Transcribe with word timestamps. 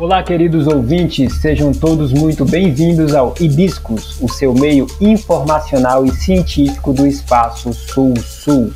Olá, 0.00 0.22
queridos 0.22 0.66
ouvintes, 0.66 1.42
sejam 1.42 1.72
todos 1.72 2.10
muito 2.10 2.42
bem-vindos 2.42 3.14
ao 3.14 3.34
Hibiscus, 3.38 4.18
o 4.18 4.30
seu 4.30 4.54
meio 4.54 4.86
informacional 4.98 6.06
e 6.06 6.10
científico 6.10 6.94
do 6.94 7.06
espaço 7.06 7.70
Sul-Sul. 7.74 8.72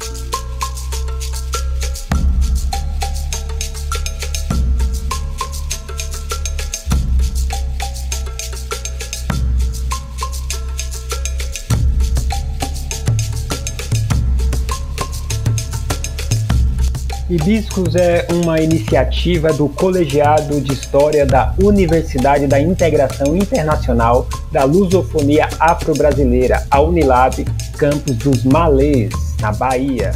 Hibiscos 17.45 17.95
é 17.95 18.27
uma 18.33 18.59
iniciativa 18.59 19.53
do 19.53 19.69
Colegiado 19.69 20.63
de 20.63 20.73
História 20.73 21.27
da 21.27 21.55
Universidade 21.63 22.47
da 22.47 22.59
Integração 22.59 23.37
Internacional 23.37 24.27
da 24.51 24.65
Lusofonia 24.65 25.51
Afro-Brasileira, 25.61 26.67
a 26.71 26.81
Unilab, 26.81 27.45
campus 27.77 28.17
dos 28.17 28.45
Malês, 28.45 29.13
na 29.43 29.53
Bahia. 29.53 30.13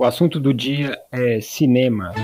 O 0.00 0.04
assunto 0.06 0.40
do 0.40 0.54
dia 0.54 0.98
é 1.12 1.42
cinema. 1.42 2.14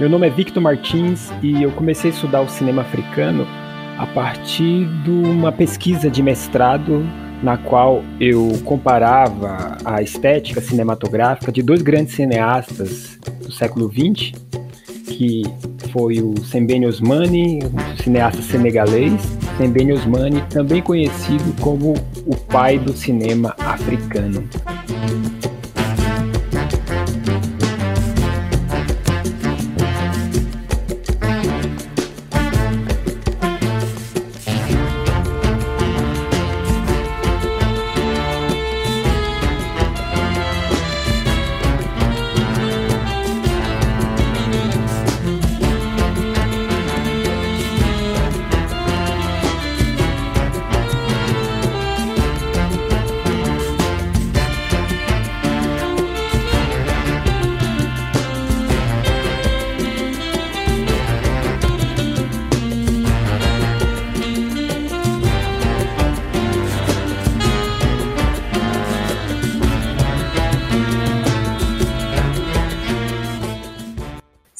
Meu 0.00 0.08
nome 0.08 0.26
é 0.26 0.30
Victor 0.30 0.62
Martins 0.62 1.30
e 1.42 1.62
eu 1.62 1.70
comecei 1.72 2.10
a 2.10 2.14
estudar 2.14 2.40
o 2.40 2.48
cinema 2.48 2.80
africano 2.80 3.46
a 3.98 4.06
partir 4.06 4.86
de 5.02 5.10
uma 5.10 5.52
pesquisa 5.52 6.08
de 6.08 6.22
mestrado 6.22 7.04
na 7.44 7.58
qual 7.58 8.02
eu 8.18 8.58
comparava 8.64 9.76
a 9.84 10.00
estética 10.00 10.62
cinematográfica 10.62 11.52
de 11.52 11.62
dois 11.62 11.82
grandes 11.82 12.14
cineastas 12.14 13.18
do 13.42 13.52
século 13.52 13.92
XX, 13.92 14.32
que 15.06 15.42
foi 15.92 16.22
o 16.22 16.34
Sembene 16.42 16.86
Osmani, 16.86 17.60
um 17.62 18.02
cineasta 18.02 18.40
senegalês, 18.40 19.20
Sembene 19.58 19.92
Osmani, 19.92 20.42
também 20.48 20.80
conhecido 20.80 21.54
como 21.60 21.92
o 22.24 22.34
pai 22.34 22.78
do 22.78 22.94
cinema 22.94 23.54
africano. 23.58 24.42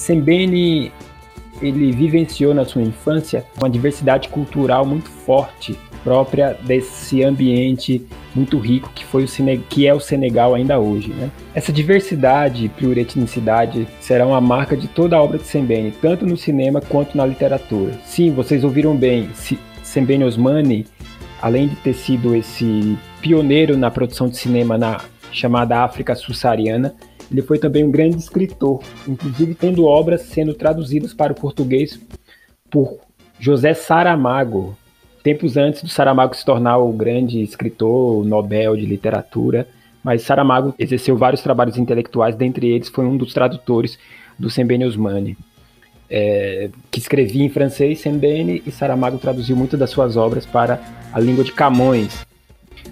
Sembene 0.04 0.92
ele 1.62 1.91
vivenciou 1.92 2.53
na 2.53 2.66
sua 2.66 2.82
infância 2.82 3.42
uma 3.56 3.70
diversidade 3.70 4.28
cultural 4.28 4.84
muito 4.84 5.09
forte, 5.09 5.78
própria 6.03 6.59
desse 6.62 7.25
ambiente 7.25 8.04
muito 8.34 8.59
rico 8.59 8.91
que 8.94 9.03
foi 9.03 9.25
o 9.25 9.28
que 9.70 9.87
é 9.87 9.94
o 9.94 10.00
Senegal 10.00 10.54
ainda 10.54 10.78
hoje. 10.78 11.09
Né? 11.09 11.31
Essa 11.54 11.72
diversidade 11.72 12.66
e 12.66 12.69
pluretnicidade 12.69 13.88
será 13.98 14.26
uma 14.26 14.43
marca 14.43 14.76
de 14.76 14.88
toda 14.88 15.16
a 15.16 15.22
obra 15.22 15.38
de 15.38 15.47
Sembene, 15.47 15.91
tanto 16.03 16.26
no 16.26 16.37
cinema 16.37 16.82
quanto 16.82 17.16
na 17.16 17.25
literatura. 17.25 17.98
Sim, 18.04 18.31
vocês 18.31 18.62
ouviram 18.62 18.94
bem, 18.94 19.31
Sembene 19.82 20.25
Osmani, 20.25 20.84
além 21.41 21.69
de 21.69 21.76
ter 21.76 21.94
sido 21.94 22.37
esse 22.37 22.98
pioneiro 23.22 23.75
na 23.75 23.91
produção 23.91 24.28
de 24.28 24.37
cinema 24.37 24.76
na 24.76 25.00
chamada 25.32 25.82
África 25.82 26.14
Subsaariana, 26.14 26.94
ele 27.31 27.43
foi 27.43 27.59
também 27.59 27.85
um 27.85 27.91
grande 27.91 28.17
escritor, 28.17 28.83
inclusive 29.07 29.55
tendo 29.55 29.85
obras 29.85 30.23
sendo 30.23 30.55
traduzidas 30.55 31.15
para 31.15 31.33
o 31.33 31.37
português 31.37 32.01
por 32.71 32.99
José 33.39 33.75
Saramago, 33.75 34.77
tempos 35.23 35.57
antes 35.57 35.83
do 35.83 35.89
Saramago 35.89 36.35
se 36.35 36.45
tornar 36.45 36.79
o 36.79 36.93
grande 36.93 37.41
escritor 37.41 38.25
Nobel 38.25 38.77
de 38.77 38.87
literatura. 38.87 39.67
Mas 40.03 40.23
Saramago 40.23 40.75
exerceu 40.79 41.17
vários 41.17 41.41
trabalhos 41.41 41.79
intelectuais, 41.79 42.37
dentre 42.37 42.69
eles 42.69 42.91
foi 42.91 43.07
um 43.07 43.17
dos 43.17 43.33
tradutores 43.33 43.99
do 44.39 44.51
Sembene 44.51 44.85
Osmani, 44.85 45.37
é, 46.11 46.69
que 46.91 46.99
escrevia 46.99 47.45
em 47.45 47.49
francês 47.49 48.01
Sembene 48.01 48.62
e 48.67 48.71
Saramago 48.71 49.17
traduziu 49.17 49.56
muitas 49.56 49.81
das 49.81 49.89
suas 49.89 50.17
obras 50.17 50.45
para 50.45 50.79
a 51.11 51.19
língua 51.19 51.43
de 51.43 51.53
Camões, 51.53 52.27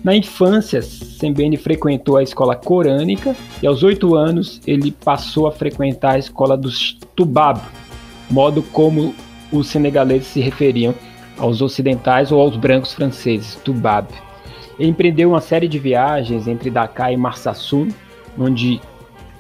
na 0.05 0.17
infância, 0.17 0.83
Sembene 0.83 1.57
frequentou 1.57 2.17
a 2.17 2.23
escola 2.23 2.57
corânica 2.57 3.37
e 3.63 3.67
aos 3.67 3.85
oito 3.85 4.17
anos 4.17 4.61
ele 4.67 4.91
passou 4.91 5.47
a 5.47 5.53
frequentar 5.53 6.15
a 6.15 6.19
escola 6.19 6.57
dos 6.57 6.99
Tubab, 7.15 7.61
modo 8.29 8.63
como 8.65 9.15
os 9.53 9.69
senegaleses 9.69 10.27
se 10.27 10.41
referiam 10.41 10.93
aos 11.39 11.63
ocidentais 11.63 12.33
ou 12.33 12.41
aos 12.41 12.57
brancos 12.57 12.93
franceses, 12.93 13.55
Tubab. 13.65 14.09
Ele 14.77 14.91
empreendeu 14.91 15.29
uma 15.29 15.41
série 15.41 15.69
de 15.69 15.79
viagens 15.79 16.49
entre 16.49 16.69
Dakar 16.69 17.13
e 17.13 17.17
Marsassoum, 17.17 17.89
onde 18.37 18.81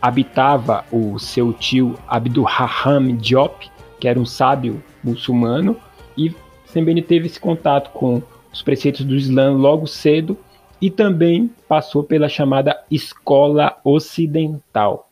habitava 0.00 0.84
o 0.92 1.18
seu 1.18 1.52
tio 1.52 1.98
Abdurrahman 2.06 3.16
Diop, 3.16 3.68
que 3.98 4.06
era 4.06 4.18
um 4.18 4.26
sábio 4.26 4.82
muçulmano, 5.02 5.76
e 6.16 6.32
Sembene 6.66 7.02
teve 7.02 7.26
esse 7.26 7.40
contato 7.40 7.90
com 7.90 8.22
os 8.52 8.62
preceitos 8.62 9.04
do 9.04 9.16
Islã 9.16 9.52
logo 9.52 9.88
cedo 9.88 10.38
e 10.82 10.90
também 10.90 11.48
passou 11.68 12.02
pela 12.02 12.28
chamada 12.28 12.82
Escola 12.90 13.78
Ocidental. 13.84 15.08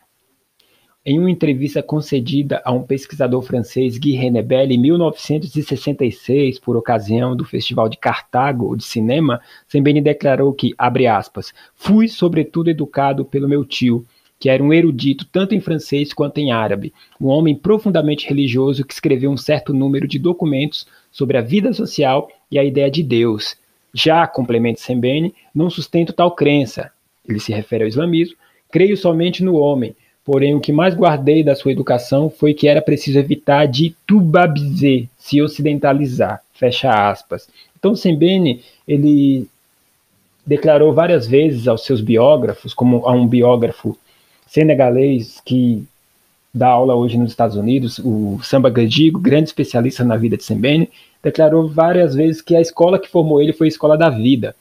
Em 1.07 1.17
uma 1.19 1.31
entrevista 1.31 1.81
concedida 1.81 2.61
a 2.65 2.73
um 2.73 2.83
pesquisador 2.83 3.41
francês, 3.41 3.97
Guy 3.97 4.17
Renebel, 4.17 4.69
em 4.73 4.77
1966, 4.77 6.59
por 6.59 6.77
ocasião 6.77 7.37
do 7.37 7.45
Festival 7.45 7.89
de 7.89 7.97
Cartago 7.97 8.77
de 8.77 8.83
Cinema, 8.83 9.41
Sembene 9.69 10.01
declarou 10.01 10.53
que, 10.53 10.75
abre 10.77 11.07
aspas, 11.07 11.55
fui 11.73 12.09
sobretudo 12.09 12.69
educado 12.69 13.25
pelo 13.25 13.49
meu 13.49 13.65
tio, 13.65 14.05
que 14.41 14.51
era 14.51 14.63
um 14.63 14.73
erudito 14.73 15.25
tanto 15.31 15.55
em 15.55 15.61
francês 15.61 16.13
quanto 16.13 16.39
em 16.39 16.51
árabe, 16.51 16.93
um 17.21 17.29
homem 17.29 17.55
profundamente 17.55 18.29
religioso 18.29 18.85
que 18.85 18.93
escreveu 18.93 19.31
um 19.31 19.37
certo 19.37 19.73
número 19.73 20.09
de 20.09 20.19
documentos 20.19 20.87
sobre 21.13 21.39
a 21.39 21.43
vida 21.43 21.73
social 21.73 22.29
e 22.51 22.59
a 22.59 22.65
ideia 22.65 22.91
de 22.91 23.03
Deus, 23.03 23.57
já, 23.95 24.27
complementa 24.27 24.81
Sembene, 24.81 25.35
não 25.55 25.71
sustento 25.71 26.13
tal 26.13 26.31
crença, 26.31 26.91
ele 27.29 27.41
se 27.41 27.53
refere 27.53 27.85
ao 27.85 27.89
islamismo, 27.89 28.37
creio 28.71 28.97
somente 28.97 29.43
no 29.43 29.57
homem, 29.57 29.95
porém 30.25 30.55
o 30.55 30.61
que 30.61 30.73
mais 30.73 30.95
guardei 30.95 31.43
da 31.43 31.55
sua 31.55 31.73
educação 31.73 32.31
foi 32.31 32.55
que 32.55 32.69
era 32.69 32.81
preciso 32.81 33.19
evitar 33.19 33.67
de 33.67 33.95
tubabizar, 34.07 35.09
se 35.19 35.43
ocidentalizar, 35.43 36.41
fecha 36.53 37.11
aspas. 37.11 37.49
Então 37.79 37.97
Sembene, 37.97 38.63
ele 38.87 39.47
declarou 40.47 40.93
várias 40.93 41.27
vezes 41.27 41.69
aos 41.69 41.85
seus 41.85 42.01
biógrafos, 42.01 42.75
como 42.75 43.07
a 43.07 43.13
um 43.13 43.27
biógrafo 43.27 43.97
senegalês 44.47 45.41
que 45.45 45.87
dá 46.53 46.69
aula 46.69 46.95
hoje 46.95 47.17
nos 47.17 47.31
Estados 47.31 47.57
Unidos, 47.57 47.99
o 47.99 48.41
Samba 48.43 48.71
Gadigo, 48.71 49.21
grande 49.21 49.49
especialista 49.49 50.05
na 50.05 50.17
vida 50.17 50.37
de 50.37 50.45
Sembene, 50.45 50.91
declarou 51.23 51.69
várias 51.69 52.15
vezes 52.15 52.43
que 52.43 52.57
a 52.57 52.61
escola 52.61 52.99
que 52.99 53.09
formou 53.09 53.41
ele 53.41 53.53
foi 53.53 53.67
a 53.67 53.69
escola 53.69 53.97
da 53.97 54.11
vida. 54.11 54.55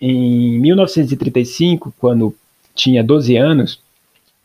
Em 0.00 0.58
1935, 0.58 1.92
quando 1.98 2.34
tinha 2.74 3.02
12 3.02 3.36
anos, 3.36 3.80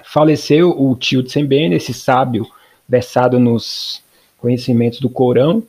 faleceu 0.03 0.71
o 0.71 0.95
tio 0.95 1.23
de 1.23 1.31
Sembene, 1.31 1.75
esse 1.75 1.93
sábio 1.93 2.45
versado 2.87 3.39
nos 3.39 4.01
conhecimentos 4.39 4.99
do 4.99 5.09
Corão, 5.09 5.63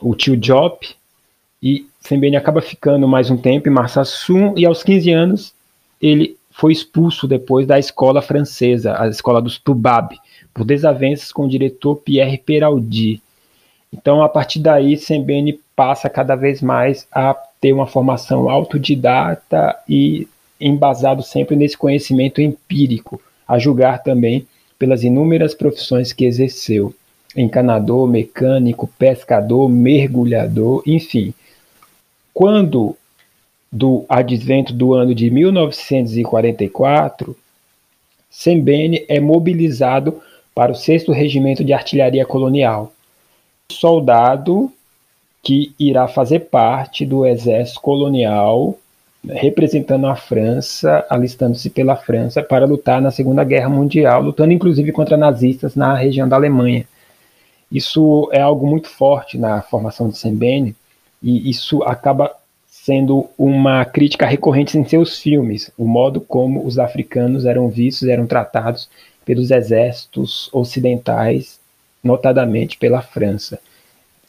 o 0.00 0.14
tio 0.14 0.38
Jop, 0.42 0.94
e 1.62 1.86
Sembene 2.00 2.36
acaba 2.36 2.62
ficando 2.62 3.06
mais 3.06 3.30
um 3.30 3.36
tempo 3.36 3.68
em 3.68 3.72
Marsassum, 3.72 4.54
e 4.56 4.64
aos 4.64 4.82
15 4.82 5.10
anos 5.10 5.54
ele 6.00 6.36
foi 6.50 6.72
expulso 6.72 7.26
depois 7.26 7.66
da 7.66 7.78
escola 7.78 8.22
francesa, 8.22 9.00
a 9.00 9.08
escola 9.08 9.42
dos 9.42 9.58
Tubab, 9.58 10.16
por 10.54 10.64
desavenças 10.64 11.32
com 11.32 11.44
o 11.44 11.48
diretor 11.48 11.96
Pierre 11.96 12.38
Peraldi. 12.38 13.20
Então, 13.92 14.22
a 14.22 14.28
partir 14.28 14.60
daí, 14.60 14.96
Sembene 14.96 15.60
passa 15.76 16.08
cada 16.08 16.36
vez 16.36 16.62
mais 16.62 17.06
a 17.12 17.34
ter 17.60 17.72
uma 17.72 17.86
formação 17.86 18.48
autodidata 18.48 19.76
e 19.88 20.28
embasado 20.60 21.22
sempre 21.22 21.56
nesse 21.56 21.76
conhecimento 21.76 22.40
empírico, 22.40 23.20
a 23.46 23.58
julgar 23.58 24.02
também 24.02 24.46
pelas 24.78 25.02
inúmeras 25.02 25.54
profissões 25.54 26.10
que 26.12 26.24
exerceu: 26.24 26.94
encanador, 27.36 28.06
mecânico, 28.06 28.86
pescador, 28.98 29.68
mergulhador, 29.68 30.82
enfim. 30.86 31.34
Quando 32.32 32.96
do 33.70 34.06
advento 34.08 34.72
do 34.72 34.94
ano 34.94 35.14
de 35.14 35.30
1944, 35.30 37.36
Sembene 38.30 39.04
é 39.08 39.20
mobilizado 39.20 40.22
para 40.54 40.72
o 40.72 40.74
6 40.74 41.08
Regimento 41.08 41.64
de 41.64 41.72
Artilharia 41.72 42.24
Colonial, 42.24 42.92
soldado 43.70 44.72
que 45.42 45.74
irá 45.78 46.08
fazer 46.08 46.40
parte 46.40 47.04
do 47.04 47.26
exército 47.26 47.80
colonial 47.80 48.78
representando 49.28 50.06
a 50.06 50.14
França, 50.14 51.04
alistando-se 51.08 51.70
pela 51.70 51.96
França 51.96 52.42
para 52.42 52.66
lutar 52.66 53.00
na 53.00 53.10
Segunda 53.10 53.42
Guerra 53.42 53.68
Mundial, 53.68 54.22
lutando 54.22 54.52
inclusive 54.52 54.92
contra 54.92 55.16
nazistas 55.16 55.74
na 55.74 55.94
região 55.94 56.28
da 56.28 56.36
Alemanha. 56.36 56.86
Isso 57.72 58.28
é 58.32 58.40
algo 58.40 58.66
muito 58.66 58.88
forte 58.88 59.38
na 59.38 59.62
formação 59.62 60.08
de 60.08 60.18
Sembene 60.18 60.76
e 61.22 61.48
isso 61.48 61.82
acaba 61.82 62.30
sendo 62.68 63.30
uma 63.38 63.84
crítica 63.86 64.26
recorrente 64.26 64.76
em 64.76 64.84
seus 64.84 65.18
filmes, 65.18 65.70
o 65.78 65.86
modo 65.86 66.20
como 66.20 66.66
os 66.66 66.78
africanos 66.78 67.46
eram 67.46 67.68
vistos, 67.70 68.08
eram 68.08 68.26
tratados 68.26 68.90
pelos 69.24 69.50
exércitos 69.50 70.48
ocidentais, 70.52 71.58
notadamente 72.02 72.76
pela 72.76 73.00
França. 73.00 73.58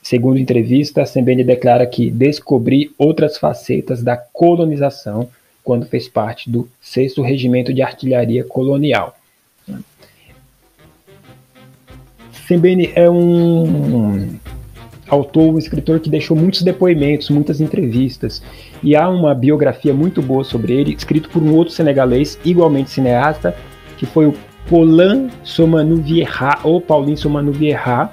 Segundo 0.02 0.38
entrevista, 0.38 1.06
Sembene 1.06 1.44
declara 1.44 1.86
que 1.88 2.12
descobri 2.12 2.94
outras 2.98 3.38
facetas 3.38 4.04
da 4.04 4.16
colonização 4.16 5.28
quando 5.64 5.88
fez 5.88 6.08
parte 6.08 6.50
do 6.50 6.70
6 6.80 7.18
Regimento 7.18 7.74
de 7.74 7.82
Artilharia 7.82 8.44
Colonial. 8.44 9.18
Sembene 12.48 12.92
é 12.94 13.10
um 13.10 14.38
autor, 15.08 15.56
um 15.56 15.58
escritor 15.58 16.00
que 16.00 16.10
deixou 16.10 16.38
muitos 16.38 16.62
depoimentos, 16.62 17.32
muitas 17.32 17.60
entrevistas. 17.60 18.44
E 18.84 18.96
há 18.96 19.10
uma 19.10 19.34
biografia 19.34 19.94
muito 19.94 20.22
boa 20.22 20.44
sobre 20.44 20.74
ele, 20.74 20.94
escrito 20.94 21.30
por 21.30 21.42
um 21.42 21.56
outro 21.56 21.74
senegalês, 21.74 22.38
igualmente 22.46 22.92
cineasta, 22.92 23.56
que 23.98 24.06
foi 24.06 24.28
o 24.28 24.36
Paulin 24.70 25.30
Somanu 25.44 25.98
Vieira, 25.98 26.60
ou 26.64 26.82
Paulinho 26.82 27.18
Somanu 27.18 27.52
Vieira, 27.52 28.12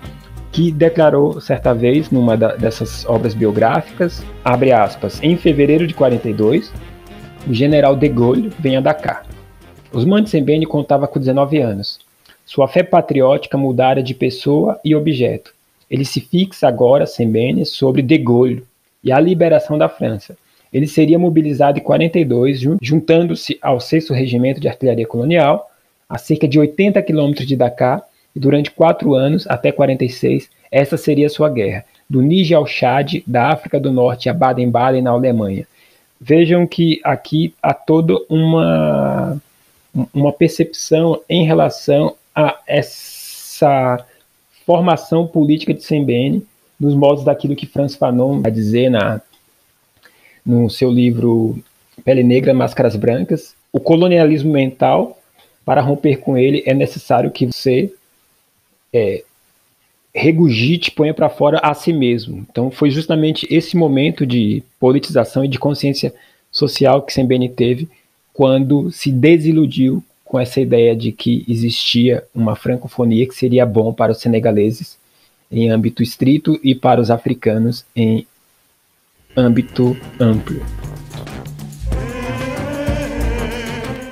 que 0.51 0.71
declarou 0.71 1.41
certa 1.41 1.73
vez, 1.73 2.11
numa 2.11 2.37
da, 2.37 2.57
dessas 2.57 3.05
obras 3.07 3.35
biográficas, 3.35 4.25
abre 4.45 4.73
aspas, 4.73 5.23
em 5.23 5.37
fevereiro 5.37 5.87
de 5.87 5.95
42, 5.95 6.73
o 7.49 7.55
general 7.55 7.97
de 7.97 8.09
Gaulle 8.09 8.53
vem 8.59 8.77
a 8.77 8.81
Dakar. 8.81 9.25
Osman 9.93 10.27
Sembene 10.27 10.67
contava 10.67 11.09
com 11.09 11.19
19 11.19 11.59
anos. 11.59 12.01
Sua 12.45 12.69
fé 12.69 12.83
patriótica 12.83 13.57
mudara 13.57 14.03
de 14.03 14.15
pessoa 14.15 14.79
e 14.85 14.95
objeto 14.95 15.53
ele 15.93 16.07
se 16.07 16.23
fixa 16.23 16.67
agora, 16.67 17.05
Sembene, 17.05 17.67
sobre 17.67 18.01
De 18.01 18.17
Gaulle 18.17 18.65
e 19.05 19.13
a 19.13 19.21
liberação 19.21 19.77
da 19.77 19.91
França. 19.91 20.35
Ele 20.73 20.87
seria 20.87 21.19
mobilizado 21.19 21.79
em 21.79 21.83
42, 21.83 22.61
juntando-se 22.81 23.59
ao 23.61 23.79
6 23.79 24.09
Regimento 24.09 24.59
de 24.59 24.69
Artilharia 24.69 25.07
Colonial, 25.07 25.71
a 26.13 26.19
cerca 26.19 26.47
de 26.47 26.59
80 26.59 27.01
quilômetros 27.01 27.49
de 27.49 27.57
Dakar, 27.57 28.03
e 28.37 28.39
durante 28.39 28.71
quatro 28.71 29.15
anos, 29.15 29.47
até 29.47 29.73
46, 29.73 30.51
essa 30.71 30.99
seria 30.99 31.31
sua 31.31 31.49
guerra, 31.49 31.87
do 32.09 32.21
Níger 32.21 32.59
ao 32.59 32.67
Chad, 32.67 33.23
da 33.27 33.49
África 33.49 33.81
do 33.81 33.91
Norte 33.91 34.29
a 34.29 34.35
Baden-Baden, 34.35 35.01
na 35.01 35.11
Alemanha. 35.11 35.67
Vejam 36.21 36.67
que 36.67 37.01
aqui 37.03 37.55
há 37.63 37.73
toda 37.73 38.15
uma, 38.29 39.41
uma 40.13 40.33
percepção 40.35 41.19
em 41.27 41.47
relação 41.47 42.15
a 42.35 42.59
essa 42.67 44.05
formação 44.67 45.27
política 45.27 45.73
de 45.73 45.83
Sembene, 45.83 46.47
nos 46.79 46.95
modos 46.95 47.25
daquilo 47.25 47.57
que 47.57 47.65
Franz 47.65 47.95
Fanon 47.95 48.43
vai 48.43 48.51
dizer 48.51 48.91
na, 48.91 49.19
no 50.45 50.69
seu 50.69 50.91
livro 50.91 51.59
Pele 52.05 52.23
Negra, 52.23 52.53
Máscaras 52.53 52.97
Brancas. 52.97 53.55
O 53.73 53.81
colonialismo 53.81 54.53
mental, 54.53 55.22
para 55.65 55.81
romper 55.81 56.19
com 56.19 56.37
ele, 56.37 56.63
é 56.67 56.75
necessário 56.75 57.31
que 57.31 57.47
você 57.47 57.93
é, 58.93 59.23
regurgite, 60.15 60.91
ponha 60.91 61.15
para 61.15 61.29
fora 61.29 61.59
a 61.63 61.73
si 61.75 61.93
mesmo. 61.93 62.47
Então, 62.51 62.71
foi 62.71 62.91
justamente 62.91 63.47
esse 63.51 63.77
momento 63.77 64.27
de 64.27 64.63
politização 64.79 65.45
e 65.45 65.49
de 65.49 65.59
consciência 65.59 66.13
social 66.51 67.03
que 67.03 67.13
Sembene 67.13 67.49
teve 67.49 67.89
quando 68.33 68.91
se 68.91 69.11
desiludiu 69.11 70.03
com 70.25 70.41
essa 70.41 70.61
ideia 70.61 70.97
de 70.97 71.13
que 71.13 71.45
existia 71.49 72.25
uma 72.35 72.57
francofonia 72.57 73.27
que 73.27 73.35
seria 73.35 73.67
bom 73.67 73.93
para 73.93 74.13
os 74.13 74.19
senegaleses 74.19 74.99
em 75.51 75.71
âmbito 75.71 76.03
estrito 76.03 76.59
e 76.65 76.75
para 76.75 77.01
os 77.01 77.11
africanos 77.11 77.85
em 77.95 78.27
âmbito 79.37 79.97
amplo. 80.19 80.63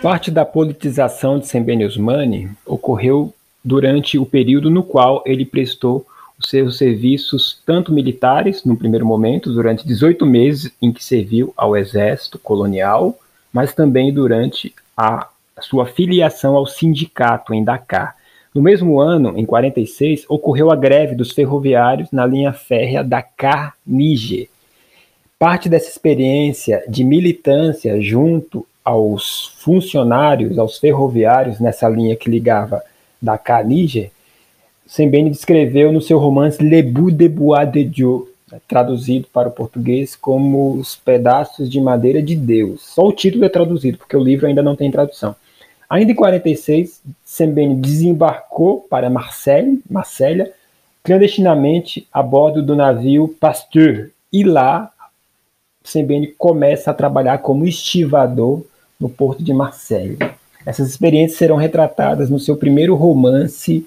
Parte 0.03 0.31
da 0.31 0.47
politização 0.47 1.39
de 1.39 1.47
Sembene 1.47 1.85
Osmani 1.85 2.49
ocorreu 2.65 3.35
durante 3.63 4.19
o 4.19 4.25
período 4.25 4.71
no 4.71 4.83
qual 4.83 5.23
ele 5.27 5.45
prestou 5.45 6.07
os 6.39 6.49
seus 6.49 6.79
serviços 6.79 7.61
tanto 7.67 7.93
militares, 7.93 8.65
no 8.65 8.79
primeiro 8.79 9.05
momento, 9.05 9.53
durante 9.53 9.87
18 9.87 10.25
meses 10.25 10.73
em 10.81 10.91
que 10.91 11.05
serviu 11.05 11.53
ao 11.55 11.77
exército 11.77 12.39
colonial, 12.39 13.15
mas 13.53 13.75
também 13.75 14.11
durante 14.11 14.75
a 14.97 15.29
sua 15.61 15.85
filiação 15.85 16.57
ao 16.57 16.65
sindicato 16.67 17.53
em 17.53 17.63
Dakar. 17.63 18.17
No 18.55 18.63
mesmo 18.63 18.99
ano, 18.99 19.39
em 19.39 19.45
46, 19.45 20.25
ocorreu 20.31 20.71
a 20.71 20.77
greve 20.77 21.15
dos 21.15 21.33
ferroviários 21.33 22.11
na 22.11 22.25
linha 22.25 22.55
férrea 22.55 23.05
Dakar-Níger. 23.05 24.49
Parte 25.39 25.69
dessa 25.69 25.91
experiência 25.91 26.83
de 26.89 27.05
militância 27.05 28.01
junto 28.01 28.67
aos 28.85 29.53
funcionários, 29.59 30.59
aos 30.59 30.79
ferroviários 30.79 31.61
nessa 31.61 31.89
linha 31.89 32.17
que 32.17 32.31
ligava 32.31 32.83
Dakar-Níger, 33.21 34.11
Sembene 34.87 35.31
descreveu 35.31 35.93
no 35.93 36.01
seu 36.01 36.19
romance 36.19 36.61
Le 36.61 36.83
Bout 36.83 37.13
de 37.13 37.29
Bois 37.29 37.71
de 37.71 37.85
Dieu, 37.85 38.29
traduzido 38.67 39.29
para 39.33 39.49
o 39.49 39.53
português 39.53 40.17
como 40.17 40.73
Os 40.73 40.97
Pedaços 40.97 41.71
de 41.71 41.81
Madeira 41.81 42.21
de 42.21 42.35
Deus. 42.35 42.83
Só 42.95 43.07
o 43.07 43.13
título 43.13 43.45
é 43.45 43.49
traduzido, 43.49 43.99
porque 43.99 44.17
o 44.17 44.23
livro 44.23 44.49
ainda 44.49 44.63
não 44.63 44.75
tem 44.75 44.91
tradução. 44.91 45.37
Ainda 45.89 46.11
em 46.11 46.15
46, 46.17 47.03
Sembene 47.25 47.77
desembarcou 47.77 48.87
para 48.91 49.09
Marseille, 49.09 49.81
Marselha, 49.89 50.53
clandestinamente 51.05 52.07
a 52.13 52.23
bordo 52.23 52.63
do 52.63 52.75
navio 52.75 53.29
Pasteur. 53.41 54.11
E 54.33 54.43
lá, 54.43 54.91
Sembene 55.85 56.29
começa 56.29 56.91
a 56.91 56.95
trabalhar 56.95 57.39
como 57.39 57.65
estivador 57.65 58.65
no 59.01 59.09
porto 59.09 59.43
de 59.43 59.53
Marseille. 59.53 60.19
Essas 60.65 60.89
experiências 60.89 61.39
serão 61.39 61.57
retratadas 61.57 62.29
no 62.29 62.39
seu 62.39 62.57
primeiro 62.57 62.95
romance 62.95 63.87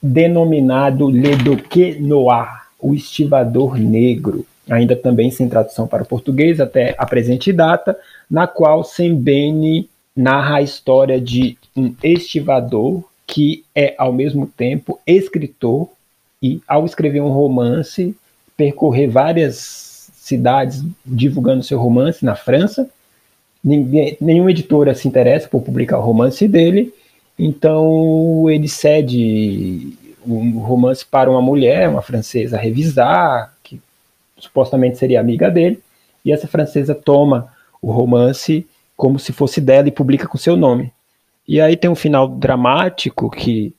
denominado 0.00 1.10
Le 1.10 1.36
Doque 1.36 2.00
Noir, 2.00 2.68
o 2.78 2.94
estivador 2.94 3.76
negro, 3.76 4.46
ainda 4.70 4.94
também 4.94 5.30
sem 5.30 5.48
tradução 5.48 5.86
para 5.86 6.02
o 6.02 6.06
português 6.06 6.60
até 6.60 6.94
a 6.96 7.04
presente 7.04 7.52
data, 7.52 7.98
na 8.30 8.46
qual 8.46 8.84
Sembene 8.84 9.88
narra 10.14 10.56
a 10.56 10.62
história 10.62 11.20
de 11.20 11.56
um 11.76 11.94
estivador 12.02 13.02
que 13.26 13.64
é 13.74 13.94
ao 13.98 14.12
mesmo 14.12 14.46
tempo 14.46 15.00
escritor 15.06 15.88
e 16.42 16.60
ao 16.68 16.84
escrever 16.84 17.20
um 17.20 17.30
romance 17.30 18.14
percorrer 18.56 19.08
várias 19.08 20.10
cidades 20.12 20.84
divulgando 21.04 21.62
seu 21.62 21.78
romance 21.78 22.24
na 22.24 22.36
França. 22.36 22.88
Ninguém, 23.62 24.16
nenhuma 24.20 24.50
editora 24.50 24.94
se 24.94 25.06
interessa 25.06 25.48
por 25.48 25.62
publicar 25.62 25.98
o 25.98 26.02
romance 26.02 26.46
dele. 26.48 26.92
Então 27.38 28.48
ele 28.50 28.68
cede 28.68 29.96
o 30.24 30.58
romance 30.60 31.04
para 31.04 31.30
uma 31.30 31.42
mulher, 31.42 31.88
uma 31.88 32.02
francesa, 32.02 32.56
revisar, 32.56 33.54
que 33.62 33.80
supostamente 34.38 34.98
seria 34.98 35.20
amiga 35.20 35.50
dele, 35.50 35.80
e 36.24 36.32
essa 36.32 36.46
francesa 36.46 36.94
toma 36.94 37.52
o 37.80 37.90
romance 37.90 38.66
como 38.96 39.18
se 39.18 39.32
fosse 39.32 39.60
dela 39.60 39.88
e 39.88 39.92
publica 39.92 40.28
com 40.28 40.38
seu 40.38 40.56
nome. 40.56 40.92
E 41.46 41.60
aí 41.60 41.76
tem 41.76 41.90
um 41.90 41.96
final 41.96 42.28
dramático 42.28 43.28
que 43.28 43.74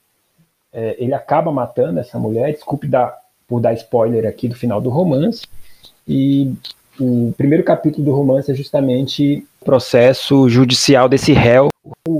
é, 0.74 0.98
ele 1.00 1.14
acaba 1.14 1.52
matando 1.52 2.00
essa 2.00 2.20
mulher, 2.20 2.52
desculpe 2.52 2.88
dar, 2.88 3.16
por 3.48 3.62
dar 3.62 3.74
spoiler 3.74 4.28
aqui 4.28 4.50
do 4.50 4.56
final 4.56 4.82
do 4.82 4.90
romance, 4.90 5.44
e 6.06 6.54
o 7.00 7.34
primeiro 7.38 7.64
capítulo 7.64 8.04
do 8.04 8.14
romance 8.14 8.52
é 8.52 8.54
justamente 8.54 9.48
processo 9.64 10.48
judicial 10.48 11.10
desse 11.10 11.34
réu. 11.34 11.70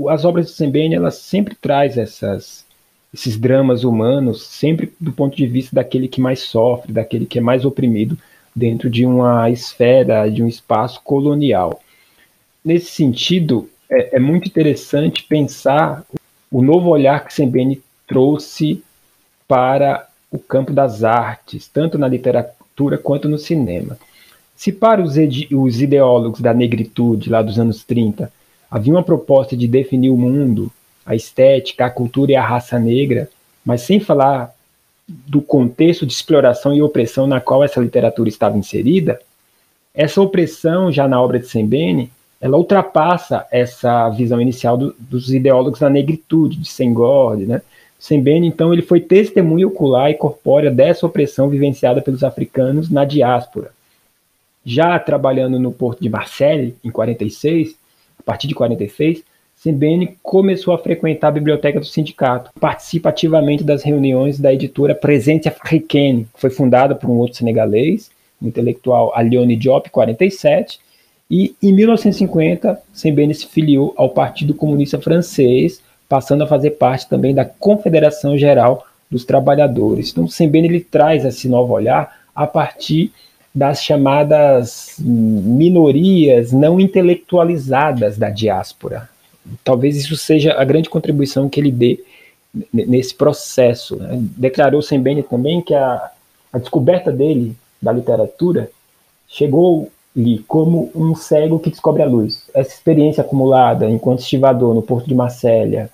As 0.08 0.24
obras 0.24 0.46
de 0.46 0.52
Sembene, 0.52 0.94
elas 0.94 1.16
sempre 1.16 1.54
traz 1.54 1.96
essas, 1.96 2.64
esses 3.12 3.36
dramas 3.36 3.84
humanos, 3.84 4.46
sempre 4.46 4.92
do 4.98 5.12
ponto 5.12 5.36
de 5.36 5.46
vista 5.46 5.76
daquele 5.76 6.08
que 6.08 6.20
mais 6.20 6.40
sofre, 6.40 6.92
daquele 6.92 7.26
que 7.26 7.38
é 7.38 7.42
mais 7.42 7.64
oprimido 7.64 8.18
dentro 8.54 8.88
de 8.88 9.04
uma 9.04 9.50
esfera, 9.50 10.28
de 10.28 10.42
um 10.42 10.48
espaço 10.48 11.00
colonial. 11.02 11.80
Nesse 12.64 12.92
sentido, 12.92 13.68
é, 13.90 14.16
é 14.16 14.20
muito 14.20 14.48
interessante 14.48 15.24
pensar 15.24 16.04
o 16.50 16.62
novo 16.62 16.88
olhar 16.88 17.24
que 17.24 17.34
Sembene 17.34 17.82
trouxe 18.06 18.82
para 19.46 20.08
o 20.30 20.38
campo 20.38 20.72
das 20.72 21.04
artes, 21.04 21.68
tanto 21.68 21.98
na 21.98 22.08
literatura 22.08 22.98
quanto 22.98 23.28
no 23.28 23.38
cinema. 23.38 23.98
Se 24.56 24.72
para 24.72 25.02
os, 25.02 25.14
os 25.52 25.80
ideólogos 25.80 26.40
da 26.40 26.54
negritude, 26.54 27.30
lá 27.30 27.42
dos 27.42 27.58
anos 27.58 27.84
30, 27.84 28.32
havia 28.70 28.92
uma 28.92 29.02
proposta 29.02 29.56
de 29.56 29.66
definir 29.66 30.10
o 30.10 30.16
mundo, 30.16 30.70
a 31.04 31.14
estética, 31.14 31.86
a 31.86 31.90
cultura 31.90 32.32
e 32.32 32.36
a 32.36 32.44
raça 32.44 32.78
negra, 32.78 33.28
mas 33.64 33.82
sem 33.82 34.00
falar 34.00 34.54
do 35.06 35.42
contexto 35.42 36.06
de 36.06 36.12
exploração 36.12 36.74
e 36.74 36.82
opressão 36.82 37.26
na 37.26 37.40
qual 37.40 37.62
essa 37.62 37.80
literatura 37.80 38.28
estava 38.28 38.56
inserida, 38.56 39.20
essa 39.92 40.20
opressão, 40.20 40.90
já 40.90 41.06
na 41.06 41.20
obra 41.22 41.38
de 41.38 41.46
Sembene, 41.46 42.10
ela 42.40 42.56
ultrapassa 42.56 43.46
essa 43.50 44.08
visão 44.10 44.40
inicial 44.40 44.76
do, 44.76 44.94
dos 44.98 45.32
ideólogos 45.32 45.80
da 45.80 45.88
negritude, 45.88 46.58
de 46.58 46.68
Senghor, 46.68 47.36
né? 47.38 47.62
Sembene, 47.98 48.46
então, 48.46 48.72
ele 48.72 48.82
foi 48.82 49.00
testemunha 49.00 49.66
ocular 49.66 50.10
e 50.10 50.14
corpórea 50.14 50.70
dessa 50.70 51.06
opressão 51.06 51.48
vivenciada 51.48 52.02
pelos 52.02 52.22
africanos 52.22 52.90
na 52.90 53.04
diáspora. 53.04 53.70
Já 54.64 54.98
trabalhando 54.98 55.58
no 55.58 55.72
porto 55.72 56.00
de 56.00 56.08
Marseille, 56.08 56.74
em 56.82 56.90
46, 56.90 57.76
a 58.18 58.22
partir 58.22 58.48
de 58.48 58.54
46, 58.54 59.22
Sembene 59.54 60.16
começou 60.22 60.74
a 60.74 60.78
frequentar 60.78 61.28
a 61.28 61.32
biblioteca 61.32 61.78
do 61.78 61.86
sindicato, 61.86 62.50
participa 62.60 63.08
ativamente 63.08 63.62
das 63.62 63.82
reuniões 63.82 64.38
da 64.38 64.52
editora 64.52 64.94
Presente 64.94 65.48
Africaine, 65.48 66.26
que 66.34 66.40
foi 66.40 66.50
fundada 66.50 66.94
por 66.94 67.08
um 67.08 67.18
outro 67.18 67.38
senegalês, 67.38 68.10
o 68.42 68.46
intelectual 68.46 69.12
Alione 69.14 69.56
Diop, 69.56 69.88
47, 69.90 70.80
e 71.30 71.54
em 71.62 71.72
1950 71.72 72.80
Sembene 72.92 73.34
se 73.34 73.46
filiou 73.46 73.94
ao 73.96 74.10
Partido 74.10 74.54
Comunista 74.54 75.00
Francês, 75.00 75.80
passando 76.08 76.44
a 76.44 76.46
fazer 76.46 76.72
parte 76.72 77.08
também 77.08 77.34
da 77.34 77.44
Confederação 77.44 78.36
Geral 78.36 78.86
dos 79.10 79.24
Trabalhadores. 79.24 80.10
Então, 80.10 80.28
Sembene 80.28 80.68
ele 80.68 80.80
traz 80.80 81.24
esse 81.24 81.48
novo 81.48 81.72
olhar 81.72 82.24
a 82.34 82.46
partir 82.46 83.12
das 83.54 83.82
chamadas 83.82 84.96
minorias 84.98 86.50
não 86.50 86.80
intelectualizadas 86.80 88.18
da 88.18 88.28
diáspora. 88.28 89.08
Talvez 89.62 89.96
isso 89.96 90.16
seja 90.16 90.54
a 90.54 90.64
grande 90.64 90.90
contribuição 90.90 91.48
que 91.48 91.60
ele 91.60 91.70
dê 91.70 92.02
nesse 92.72 93.14
processo. 93.14 93.96
Né? 93.96 94.18
Declarou 94.36 94.82
Sembene 94.82 95.22
também 95.22 95.62
que 95.62 95.74
a, 95.74 96.10
a 96.52 96.58
descoberta 96.58 97.12
dele 97.12 97.56
da 97.80 97.92
literatura 97.92 98.70
chegou-lhe 99.28 100.38
como 100.48 100.90
um 100.94 101.14
cego 101.14 101.60
que 101.60 101.70
descobre 101.70 102.02
a 102.02 102.06
luz. 102.06 102.48
Essa 102.52 102.74
experiência 102.74 103.22
acumulada 103.22 103.88
enquanto 103.88 104.20
estivador 104.20 104.74
no 104.74 104.82
Porto 104.82 105.06
de 105.06 105.14
Marselha, 105.14 105.90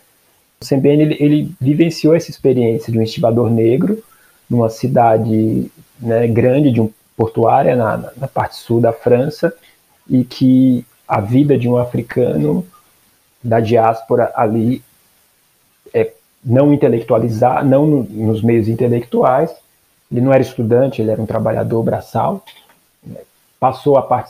Sembene 0.62 1.02
ele, 1.02 1.16
ele 1.20 1.54
vivenciou 1.60 2.14
essa 2.14 2.30
experiência 2.30 2.92
de 2.92 2.98
um 2.98 3.02
estivador 3.02 3.50
negro 3.50 4.02
numa 4.48 4.70
cidade 4.70 5.70
né, 6.00 6.26
grande, 6.26 6.72
de 6.72 6.80
um 6.80 6.90
portuária 7.20 7.76
na, 7.76 7.98
na 8.16 8.26
parte 8.26 8.56
sul 8.56 8.80
da 8.80 8.94
França, 8.94 9.54
e 10.08 10.24
que 10.24 10.86
a 11.06 11.20
vida 11.20 11.58
de 11.58 11.68
um 11.68 11.76
africano 11.76 12.66
da 13.44 13.60
diáspora 13.60 14.32
ali 14.34 14.82
é 15.92 16.12
não 16.42 16.72
intelectualizar, 16.72 17.62
não 17.62 17.86
no, 17.86 18.02
nos 18.04 18.40
meios 18.42 18.68
intelectuais. 18.68 19.54
Ele 20.10 20.22
não 20.22 20.32
era 20.32 20.42
estudante, 20.42 21.02
ele 21.02 21.10
era 21.10 21.20
um 21.20 21.26
trabalhador 21.26 21.82
braçal. 21.82 22.42
Né, 23.04 23.20
passou 23.58 23.98
a, 23.98 24.24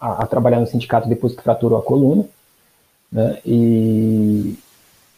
a, 0.00 0.22
a, 0.22 0.26
trabalhar 0.26 0.60
no 0.60 0.66
sindicato 0.68 1.08
depois 1.08 1.34
que 1.34 1.42
fraturou 1.42 1.78
a 1.78 1.82
coluna. 1.82 2.24
Né, 3.10 3.38
e 3.44 4.56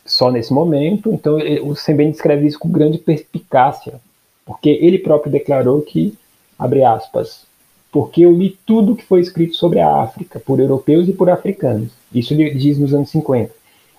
só 0.07 0.31
nesse 0.31 0.53
momento. 0.53 1.13
Então, 1.13 1.39
ele, 1.39 1.61
o 1.61 1.77
Sembene 1.77 2.13
descreve 2.13 2.47
isso 2.47 2.59
com 2.59 2.71
grande 2.71 2.97
perspicácia, 2.97 4.01
porque 4.47 4.71
ele 4.71 4.99
próprio 4.99 5.31
declarou 5.31 5.83
que, 5.83 6.17
abre 6.61 6.85
aspas, 6.85 7.47
porque 7.90 8.21
eu 8.21 8.37
li 8.37 8.57
tudo 8.67 8.95
que 8.95 9.05
foi 9.05 9.21
escrito 9.21 9.57
sobre 9.57 9.81
a 9.81 10.02
África, 10.02 10.38
por 10.38 10.61
europeus 10.61 11.09
e 11.09 11.12
por 11.12 11.31
africanos. 11.31 11.90
Isso 12.14 12.35
ele 12.35 12.50
diz 12.50 12.79
nos 12.79 12.93
anos 12.93 13.09
50. 13.09 13.50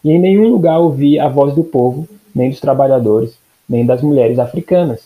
E 0.04 0.12
em 0.12 0.20
nenhum 0.20 0.48
lugar 0.48 0.80
ouvi 0.80 1.20
a 1.20 1.28
voz 1.28 1.56
do 1.56 1.64
povo, 1.64 2.08
nem 2.34 2.52
dos 2.52 2.60
trabalhadores, 2.60 3.36
nem 3.68 3.86
das 3.86 4.02
mulheres 4.02 4.38
africanas. 4.38 5.02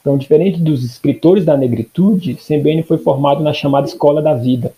Então, 0.00 0.16
diferente 0.16 0.60
dos 0.60 0.82
escritores 0.84 1.44
da 1.44 1.56
negritude, 1.56 2.36
Sembene 2.40 2.82
foi 2.82 2.96
formado 2.96 3.42
na 3.42 3.52
chamada 3.52 3.86
Escola 3.86 4.22
da 4.22 4.32
Vida. 4.32 4.72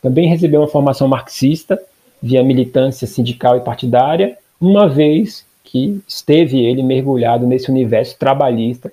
Também 0.00 0.28
recebeu 0.28 0.60
uma 0.60 0.68
formação 0.68 1.06
marxista, 1.06 1.78
via 2.22 2.42
militância 2.42 3.06
sindical 3.06 3.56
e 3.56 3.60
partidária, 3.60 4.38
uma 4.60 4.88
vez 4.88 5.44
que 5.64 6.00
esteve 6.06 6.64
ele 6.64 6.82
mergulhado 6.82 7.46
nesse 7.46 7.70
universo 7.70 8.16
trabalhista 8.18 8.92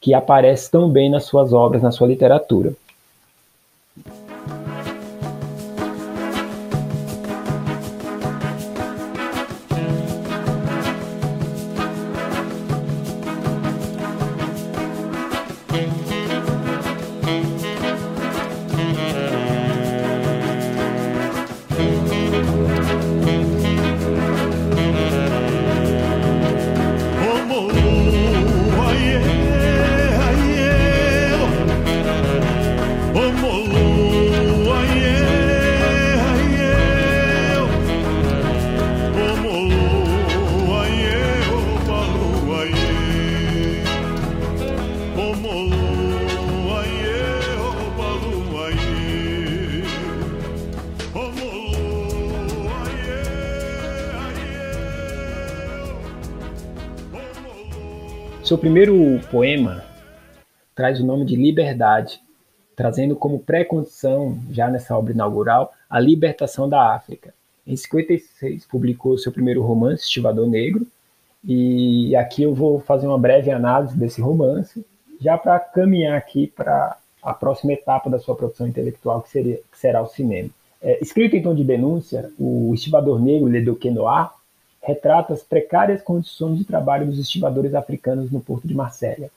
que 0.00 0.14
aparece 0.14 0.70
tão 0.70 0.88
bem 0.88 1.10
nas 1.10 1.24
suas 1.24 1.52
obras, 1.52 1.82
na 1.82 1.90
sua 1.90 2.06
literatura. 2.06 2.72
Seu 58.46 58.56
primeiro 58.56 59.18
poema 59.28 59.82
traz 60.72 61.00
o 61.00 61.04
nome 61.04 61.24
de 61.24 61.34
Liberdade, 61.34 62.20
trazendo 62.76 63.16
como 63.16 63.40
pré-condição, 63.40 64.38
já 64.52 64.70
nessa 64.70 64.96
obra 64.96 65.12
inaugural, 65.12 65.72
a 65.90 65.98
libertação 65.98 66.68
da 66.68 66.94
África. 66.94 67.34
Em 67.66 67.74
56, 67.74 68.64
publicou 68.66 69.18
seu 69.18 69.32
primeiro 69.32 69.62
romance, 69.62 70.04
Estivador 70.04 70.48
Negro, 70.48 70.86
e 71.44 72.14
aqui 72.14 72.44
eu 72.44 72.54
vou 72.54 72.78
fazer 72.78 73.08
uma 73.08 73.18
breve 73.18 73.50
análise 73.50 73.96
desse 73.96 74.20
romance, 74.20 74.86
já 75.20 75.36
para 75.36 75.58
caminhar 75.58 76.16
aqui 76.16 76.46
para 76.46 76.96
a 77.20 77.34
próxima 77.34 77.72
etapa 77.72 78.08
da 78.08 78.20
sua 78.20 78.36
produção 78.36 78.68
intelectual, 78.68 79.22
que, 79.22 79.28
seria, 79.28 79.56
que 79.56 79.76
será 79.76 80.00
o 80.00 80.06
cinema. 80.06 80.50
É, 80.80 81.02
escrito 81.02 81.34
em 81.34 81.42
tom 81.42 81.52
de 81.52 81.64
denúncia, 81.64 82.30
o 82.38 82.72
Estivador 82.72 83.20
Negro, 83.20 83.48
Le 83.48 83.60
Duquenoir, 83.60 84.30
retrata 84.86 85.34
as 85.34 85.42
precárias 85.42 86.00
condições 86.00 86.58
de 86.58 86.64
trabalho 86.64 87.06
dos 87.06 87.18
estivadores 87.18 87.74
africanos 87.74 88.30
no 88.30 88.40
porto 88.40 88.68
de 88.68 88.74
Marsella. 88.74 89.28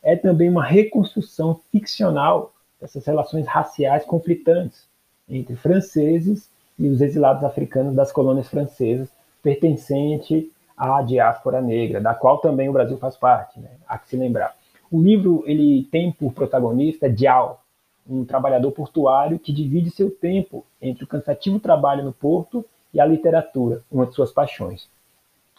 É 0.00 0.14
também 0.14 0.48
uma 0.48 0.64
reconstrução 0.64 1.60
ficcional 1.72 2.52
dessas 2.80 3.04
relações 3.04 3.44
raciais 3.48 4.04
conflitantes 4.04 4.86
entre 5.28 5.56
franceses 5.56 6.48
e 6.78 6.86
os 6.86 7.00
exilados 7.00 7.42
africanos 7.42 7.96
das 7.96 8.12
colônias 8.12 8.46
francesas 8.46 9.08
pertencente 9.42 10.48
à 10.76 11.02
diáspora 11.02 11.60
negra, 11.60 12.00
da 12.00 12.14
qual 12.14 12.38
também 12.38 12.68
o 12.68 12.72
Brasil 12.72 12.96
faz 12.96 13.16
parte, 13.16 13.58
né? 13.58 13.70
há 13.88 13.98
que 13.98 14.08
se 14.08 14.16
lembrar. 14.16 14.54
O 14.88 15.02
livro 15.02 15.42
ele 15.46 15.82
tem 15.90 16.12
por 16.12 16.32
protagonista 16.32 17.10
Dial, 17.10 17.60
um 18.08 18.24
trabalhador 18.24 18.70
portuário 18.70 19.38
que 19.38 19.52
divide 19.52 19.90
seu 19.90 20.10
tempo 20.12 20.64
entre 20.80 21.02
o 21.02 21.08
cansativo 21.08 21.58
trabalho 21.58 22.04
no 22.04 22.12
porto 22.12 22.64
e 22.92 23.00
a 23.00 23.06
literatura, 23.06 23.82
uma 23.90 24.06
de 24.06 24.14
suas 24.14 24.32
paixões. 24.32 24.88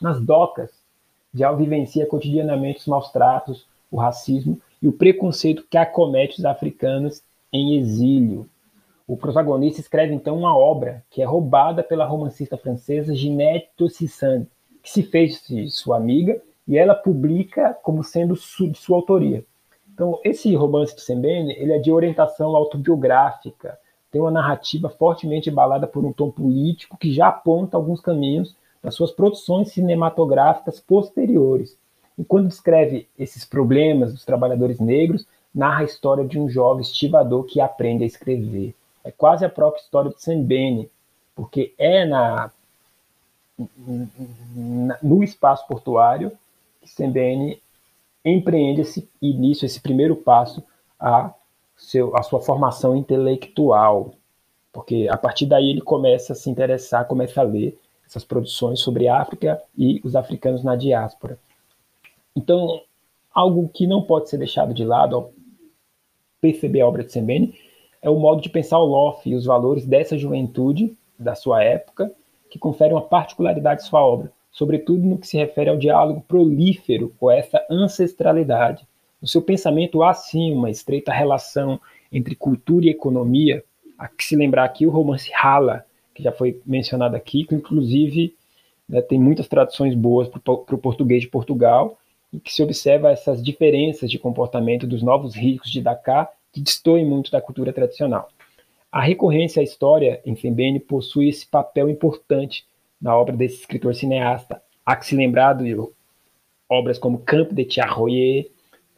Nas 0.02 0.20
docas, 0.20 0.72
Dial 1.34 1.58
vivencia 1.58 2.06
cotidianamente 2.06 2.82
os 2.82 2.88
maus 2.88 3.12
tratos, 3.12 3.66
o 3.90 3.98
racismo 3.98 4.62
e 4.82 4.88
o 4.88 4.94
preconceito 4.94 5.66
que 5.70 5.78
acomete 5.78 6.40
os 6.40 6.46
africanos 6.46 7.24
em 7.52 7.78
exílio. 7.78 8.48
O 9.08 9.18
protagonista 9.18 9.82
escreve 9.82 10.14
então 10.14 10.38
uma 10.38 10.56
obra 10.56 11.04
que 11.10 11.22
é 11.22 11.26
roubada 11.26 11.84
pela 11.84 12.06
romancista 12.06 12.58
francesa 12.58 13.16
Ginette 13.16 13.70
Tossissan, 13.76 14.46
que 14.82 14.90
se 14.90 15.04
fez 15.04 15.44
sua 15.70 15.98
amiga 15.98 16.40
e 16.68 16.78
ela 16.78 16.94
publica 16.94 17.74
como 17.82 18.04
sendo 18.04 18.36
de 18.36 18.78
sua 18.78 18.98
autoria. 18.98 19.44
Então, 19.94 20.20
esse 20.24 20.54
romance 20.56 20.96
de 20.96 21.02
Sembene, 21.02 21.54
ele 21.54 21.74
é 21.74 21.78
de 21.78 21.92
orientação 21.92 22.56
autobiográfica, 22.56 23.78
tem 24.14 24.22
uma 24.22 24.30
narrativa 24.30 24.90
fortemente 24.90 25.50
embalada 25.50 25.88
por 25.88 26.06
um 26.06 26.14
tom 26.14 26.30
político 26.30 26.96
que 26.96 27.12
já 27.12 27.30
aponta 27.30 27.76
alguns 27.76 28.00
caminhos 28.00 28.56
das 28.80 28.94
suas 28.94 29.12
produções 29.12 29.72
cinematográficas 29.72 30.80
posteriores. 30.80 31.76
E 32.16 32.24
quando 32.24 32.48
descreve 32.48 33.08
esses 33.18 33.44
problemas 33.44 34.14
dos 34.14 34.24
trabalhadores 34.24 34.80
negros, 34.80 35.26
narra 35.54 35.82
a 35.82 35.86
história 35.86 36.24
de 36.24 36.40
um 36.40 36.48
jovem 36.48 36.84
estivador 36.84 37.46
que 37.46 37.60
aprende 37.60 38.04
a 38.04 38.08
escrever. 38.08 38.76
É 39.04 39.10
quase 39.10 39.46
a 39.46 39.50
própria 39.50 39.82
história 39.82 40.12
de 40.12 40.22
Sembene, 40.22 40.92
porque 41.36 41.74
é 41.76 42.06
na, 42.06 42.52
no 45.02 45.24
espaço 45.24 45.66
portuário 45.68 46.32
que 46.84 46.88
Sembene 46.88 47.60
empreende 48.24 48.82
esse 48.82 49.10
início, 49.20 49.66
esse 49.66 49.82
primeiro 49.82 50.16
passo 50.16 50.64
a, 51.00 51.34
seu, 51.76 52.16
a 52.16 52.24
sua 52.24 52.42
formação 52.42 52.96
intelectual, 52.96 54.14
porque 54.72 55.08
a 55.10 55.18
partir 55.18 55.46
daí 55.46 55.70
ele 55.70 55.82
começa 55.82 56.34
a 56.34 56.36
se 56.36 56.50
interessar, 56.50 57.08
começa 57.08 57.42
a 57.42 57.44
ler 57.44 57.78
essas 58.06 58.24
produções 58.24 58.80
sobre 58.80 59.08
África 59.08 59.62
e 59.78 60.02
os 60.04 60.16
africanos 60.16 60.64
na 60.64 60.76
diáspora. 60.76 61.40
Então, 62.36 62.82
algo 63.34 63.70
que 63.70 63.88
não 63.88 64.02
pode 64.02 64.30
ser 64.30 64.38
deixado 64.38 64.74
de 64.74 64.84
lado 64.84 65.16
ao 65.16 65.34
perceber 66.42 66.82
a 66.82 66.88
obra 66.88 67.04
de 67.04 67.12
Sembene 67.12 67.56
é 68.02 68.10
o 68.10 68.20
modo 68.20 68.42
de 68.42 68.50
pensar 68.50 68.80
o 68.80 68.86
Loff 68.86 69.30
e 69.30 69.36
os 69.36 69.46
valores 69.46 69.86
dessa 69.86 70.18
juventude 70.18 70.98
da 71.18 71.36
sua 71.36 71.64
época 71.64 72.12
que 72.50 72.60
confere 72.60 72.94
uma 72.94 73.02
particularidade 73.02 73.82
à 73.82 73.86
sua 73.86 74.06
obra 74.06 74.32
sobretudo 74.54 75.04
no 75.06 75.18
que 75.18 75.28
se 75.28 75.36
refere 75.36 75.70
ao 75.70 75.78
diálogo 75.78 76.22
prolífero 76.22 77.14
com 77.20 77.30
essa 77.30 77.66
ancestralidade. 77.70 78.88
No 79.24 79.30
seu 79.30 79.42
pensamento 79.42 80.04
há 80.04 80.14
sim 80.14 80.52
uma 80.52 80.70
estreita 80.70 81.14
relação 81.14 81.80
entre 82.12 82.36
cultura 82.36 82.88
e 82.88 82.90
economia. 82.90 83.64
Há 83.98 84.10
que 84.10 84.22
se 84.22 84.36
lembrar 84.36 84.66
aqui 84.66 84.86
o 84.86 84.90
romance 84.90 85.32
Hala, 85.34 85.86
que 86.14 86.22
já 86.22 86.34
foi 86.34 86.60
mencionado 86.66 87.16
aqui, 87.16 87.46
que 87.46 87.56
inclusive 87.56 88.36
né, 88.88 89.02
tem 89.02 89.18
muitas 89.18 89.48
traduções 89.48 89.96
boas 89.96 90.28
para 90.28 90.42
o 90.52 90.78
português 90.78 91.22
de 91.22 91.30
Portugal, 91.30 91.98
e 92.34 92.40
que 92.40 92.54
se 92.54 92.62
observa 92.62 93.12
essas 93.12 93.42
diferenças 93.42 94.12
de 94.12 94.20
comportamento 94.20 94.86
dos 94.86 95.02
novos 95.02 95.36
ricos 95.36 95.72
de 95.72 95.80
Dakar, 95.80 96.30
que 96.52 96.60
destoem 96.60 97.06
muito 97.06 97.32
da 97.32 97.40
cultura 97.40 97.72
tradicional. 97.72 98.28
A 98.92 99.00
recorrência 99.00 99.62
à 99.62 99.64
história 99.64 100.20
em 100.26 100.36
Fembene 100.36 100.82
possui 100.82 101.30
esse 101.30 101.48
papel 101.48 101.90
importante 101.90 102.66
na 103.02 103.18
obra 103.18 103.38
desse 103.38 103.62
escritor 103.62 103.96
cineasta. 103.96 104.62
Há 104.86 104.98
que 104.98 105.06
se 105.06 105.16
lembrar 105.16 105.54
de 105.54 105.74
obras 106.68 107.00
como 107.00 107.20
Campo 107.20 107.56
de 107.56 107.66
Charroyer, 107.70 108.52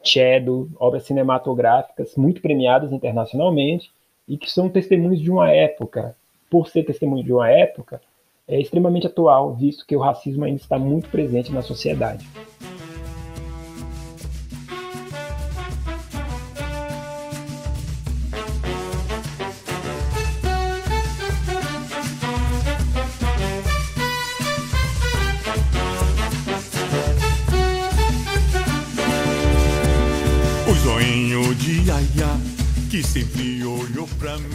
Chedo, 0.06 0.70
obras 0.78 1.04
cinematográficas 1.04 2.14
muito 2.16 2.40
premiadas 2.40 2.92
internacionalmente 2.92 3.90
e 4.28 4.36
que 4.36 4.50
são 4.50 4.68
testemunhos 4.68 5.20
de 5.20 5.30
uma 5.30 5.50
época. 5.50 6.16
Por 6.48 6.68
ser 6.68 6.84
testemunho 6.84 7.24
de 7.24 7.32
uma 7.32 7.50
época, 7.50 8.00
é 8.46 8.60
extremamente 8.60 9.06
atual, 9.06 9.54
visto 9.54 9.84
que 9.84 9.96
o 9.96 10.00
racismo 10.00 10.44
ainda 10.44 10.60
está 10.60 10.78
muito 10.78 11.08
presente 11.08 11.52
na 11.52 11.62
sociedade. 11.62 12.24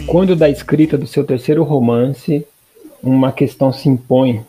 Quando 0.06 0.36
da 0.36 0.48
escrita 0.48 0.98
do 0.98 1.06
seu 1.06 1.24
terceiro 1.24 1.62
romance, 1.62 2.46
uma 3.02 3.32
questão 3.32 3.72
se 3.72 3.88
impõe 3.88 4.44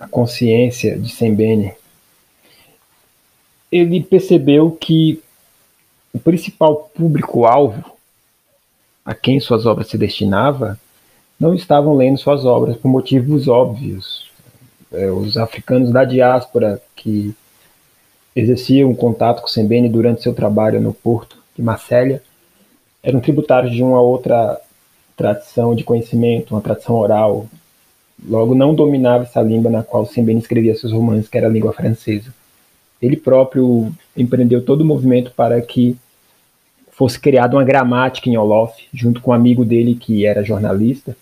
à 0.00 0.06
consciência 0.06 0.98
de 0.98 1.10
Sembene. 1.10 1.74
Ele 3.70 4.02
percebeu 4.02 4.70
que 4.70 5.22
o 6.12 6.18
principal 6.18 6.90
público-alvo 6.94 7.84
a 9.04 9.14
quem 9.14 9.40
suas 9.40 9.66
obras 9.66 9.88
se 9.88 9.98
destinava 9.98 10.78
não 11.38 11.54
estavam 11.54 11.96
lendo 11.96 12.18
suas 12.18 12.44
obras 12.44 12.76
por 12.76 12.88
motivos 12.88 13.48
óbvios. 13.48 14.30
É, 14.92 15.10
os 15.10 15.36
africanos 15.36 15.90
da 15.90 16.04
diáspora 16.04 16.80
que 16.94 17.34
exerciam 18.34 18.94
contato 18.94 19.40
com 19.40 19.48
Sembene 19.48 19.88
durante 19.88 20.22
seu 20.22 20.34
trabalho 20.34 20.80
no 20.80 20.92
porto 20.92 21.38
de 21.56 21.62
Marselha 21.62 22.22
eram 23.02 23.20
tributários 23.20 23.72
de 23.72 23.82
uma 23.82 24.00
outra 24.00 24.60
tradição 25.20 25.74
de 25.74 25.84
conhecimento, 25.84 26.54
uma 26.54 26.62
tradição 26.62 26.94
oral. 26.96 27.46
Logo, 28.26 28.54
não 28.54 28.74
dominava 28.74 29.24
essa 29.24 29.42
língua 29.42 29.70
na 29.70 29.82
qual 29.82 30.06
Sembene 30.06 30.40
escrevia 30.40 30.74
seus 30.74 30.92
romances, 30.92 31.28
que 31.28 31.36
era 31.36 31.46
a 31.46 31.50
língua 31.50 31.74
francesa. 31.74 32.32
Ele 33.02 33.16
próprio 33.16 33.92
empreendeu 34.16 34.64
todo 34.64 34.80
o 34.80 34.84
movimento 34.84 35.30
para 35.32 35.60
que 35.60 35.96
fosse 36.90 37.20
criada 37.20 37.54
uma 37.56 37.64
gramática 37.64 38.30
em 38.30 38.36
Olof, 38.36 38.72
junto 38.94 39.20
com 39.20 39.30
um 39.30 39.34
amigo 39.34 39.62
dele 39.62 39.94
que 39.94 40.24
era 40.24 40.42
jornalista, 40.42 41.14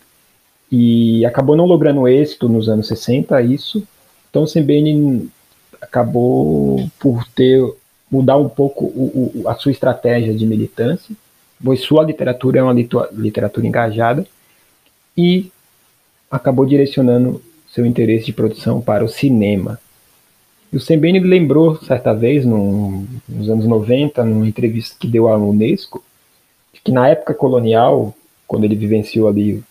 e 0.71 1.25
acabou 1.27 1.57
não 1.57 1.67
logrando 1.67 2.07
êxito 2.07 2.49
nos 2.49 2.69
anos 2.69 2.87
60 2.87 3.43
isso. 3.43 3.83
Então 4.31 4.47
Sembene 4.47 5.29
acabou 5.81 6.89
por 7.01 7.27
ter 7.29 7.65
mudar 8.11 8.37
um 8.37 8.49
pouco 8.49 8.85
o, 8.85 9.33
o, 9.35 9.49
a 9.49 9.55
sua 9.55 9.73
estratégia 9.73 10.35
de 10.35 10.47
militância 10.47 11.15
pois 11.63 11.81
sua 11.81 12.05
literatura 12.05 12.61
é 12.61 12.63
uma 12.63 12.75
literatura 13.13 13.67
engajada 13.67 14.27
e 15.17 15.51
acabou 16.31 16.65
direcionando 16.65 17.43
seu 17.69 17.85
interesse 17.85 18.27
de 18.27 18.33
produção 18.33 18.81
para 18.81 19.05
o 19.05 19.09
cinema. 19.09 19.79
E 20.73 20.77
o 20.77 20.81
Sembene 20.81 21.19
lembrou 21.21 21.77
certa 21.77 22.13
vez, 22.13 22.45
nos 22.45 23.49
anos 23.49 23.67
90, 23.67 24.25
numa 24.25 24.47
entrevista 24.47 24.97
que 24.99 25.09
deu 25.09 25.29
à 25.29 25.37
Unesco, 25.37 26.05
que 26.85 26.93
na 26.93 27.09
época 27.09 27.35
colonial, 27.35 28.15
quando 28.47 28.65
ele 28.65 28.75
vivenciou 28.75 29.29
ali 29.29 29.63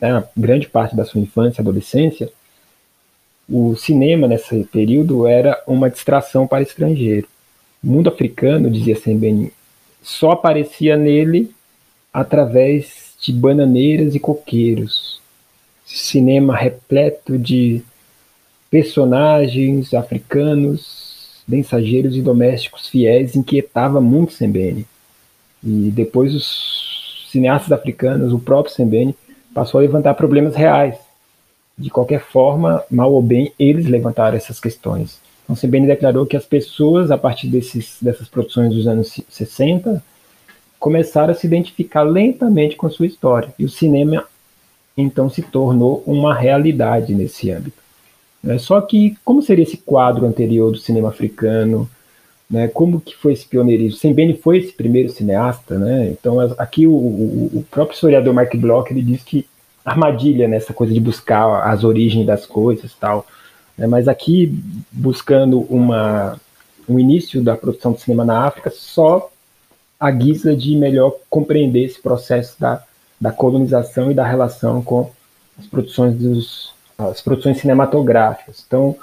né, 0.00 0.24
grande 0.36 0.68
parte 0.68 0.96
da 0.96 1.04
sua 1.04 1.20
infância 1.20 1.60
e 1.60 1.62
adolescência, 1.62 2.30
o 3.48 3.76
cinema 3.76 4.28
nesse 4.28 4.64
período 4.64 5.26
era 5.26 5.60
uma 5.66 5.90
distração 5.90 6.46
para 6.46 6.62
estrangeiro. 6.62 7.28
O 7.82 7.88
mundo 7.88 8.08
africano, 8.08 8.70
dizia 8.70 8.96
Sembene, 8.96 9.52
só 10.02 10.32
aparecia 10.32 10.96
nele 10.96 11.52
através 12.12 13.14
de 13.20 13.32
bananeiras 13.32 14.14
e 14.14 14.20
coqueiros. 14.20 15.20
Cinema 15.84 16.56
repleto 16.56 17.36
de 17.36 17.82
personagens 18.70 19.92
africanos, 19.92 21.42
mensageiros 21.46 22.16
e 22.16 22.22
domésticos 22.22 22.88
fiéis 22.88 23.34
inquietava 23.34 24.00
muito 24.00 24.32
Sembene. 24.32 24.86
E 25.62 25.90
depois 25.90 26.34
os 26.34 27.28
cineastas 27.30 27.72
africanos, 27.72 28.32
o 28.32 28.38
próprio 28.38 28.74
Sembene, 28.74 29.14
passou 29.52 29.78
a 29.78 29.82
levantar 29.82 30.14
problemas 30.14 30.54
reais. 30.54 30.96
De 31.76 31.90
qualquer 31.90 32.20
forma, 32.20 32.82
mal 32.90 33.12
ou 33.12 33.22
bem, 33.22 33.52
eles 33.58 33.86
levantaram 33.86 34.36
essas 34.36 34.60
questões. 34.60 35.20
Então, 35.50 35.56
Sebene 35.56 35.88
declarou 35.88 36.24
que 36.24 36.36
as 36.36 36.44
pessoas, 36.44 37.10
a 37.10 37.18
partir 37.18 37.48
desses, 37.48 37.96
dessas 38.00 38.28
produções 38.28 38.72
dos 38.72 38.86
anos 38.86 39.20
60, 39.28 40.00
começaram 40.78 41.32
a 41.32 41.34
se 41.34 41.44
identificar 41.44 42.04
lentamente 42.04 42.76
com 42.76 42.86
a 42.86 42.90
sua 42.90 43.06
história. 43.06 43.52
E 43.58 43.64
o 43.64 43.68
cinema, 43.68 44.24
então, 44.96 45.28
se 45.28 45.42
tornou 45.42 46.04
uma 46.06 46.32
realidade 46.32 47.12
nesse 47.16 47.50
âmbito. 47.50 47.82
Né? 48.40 48.58
Só 48.58 48.80
que, 48.80 49.16
como 49.24 49.42
seria 49.42 49.64
esse 49.64 49.76
quadro 49.76 50.24
anterior 50.24 50.70
do 50.70 50.78
cinema 50.78 51.08
africano? 51.08 51.90
Né? 52.48 52.68
Como 52.68 53.00
que 53.00 53.16
foi 53.16 53.32
esse 53.32 53.44
pioneirismo? 53.44 53.98
Sembene 53.98 54.34
foi 54.34 54.58
esse 54.58 54.72
primeiro 54.72 55.08
cineasta, 55.08 55.76
né? 55.76 56.10
Então, 56.12 56.38
aqui 56.58 56.86
o, 56.86 56.92
o 56.92 57.66
próprio 57.68 57.96
historiador 57.96 58.32
Mark 58.32 58.54
Bloch, 58.54 58.88
ele 58.92 59.02
diz 59.02 59.24
que 59.24 59.48
armadilha 59.84 60.46
nessa 60.46 60.72
coisa 60.72 60.94
de 60.94 61.00
buscar 61.00 61.68
as 61.68 61.82
origens 61.82 62.24
das 62.24 62.46
coisas 62.46 62.94
tal 62.94 63.26
Né? 63.80 63.86
Mas 63.86 64.06
aqui, 64.06 64.54
buscando 64.92 65.60
uma, 65.62 66.38
um 66.86 66.98
início 66.98 67.42
da 67.42 67.56
produção 67.56 67.92
de 67.92 68.02
cinema 68.02 68.24
na 68.24 68.46
África, 68.46 68.70
só 68.70 69.32
a 69.98 70.10
guisa 70.10 70.54
de 70.54 70.76
melhor 70.76 71.14
compreender 71.30 71.84
esse 71.84 72.00
processo 72.00 72.60
da, 72.60 72.84
da 73.18 73.32
colonização 73.32 74.10
e 74.10 74.14
da 74.14 74.26
relação 74.26 74.82
com 74.82 75.10
as 75.58 75.66
produções 75.66 76.14
dos 76.14 76.78
as 76.98 77.22
produções 77.22 77.58
cinematográficas. 77.58 78.62
Então, 78.66 78.94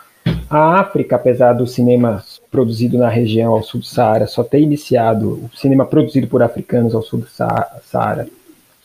a 0.47 0.79
África, 0.79 1.15
apesar 1.15 1.53
do 1.53 1.65
cinema 1.65 2.23
produzido 2.51 2.95
na 2.95 3.09
região 3.09 3.53
ao 3.53 3.63
sul 3.63 3.79
do 3.79 3.87
Saara 3.87 4.27
só 4.27 4.43
ter 4.43 4.61
iniciado, 4.61 5.49
o 5.51 5.57
cinema 5.57 5.83
produzido 5.83 6.27
por 6.27 6.43
africanos 6.43 6.93
ao 6.93 7.01
sul 7.01 7.21
do 7.21 7.27
Saara, 7.27 8.27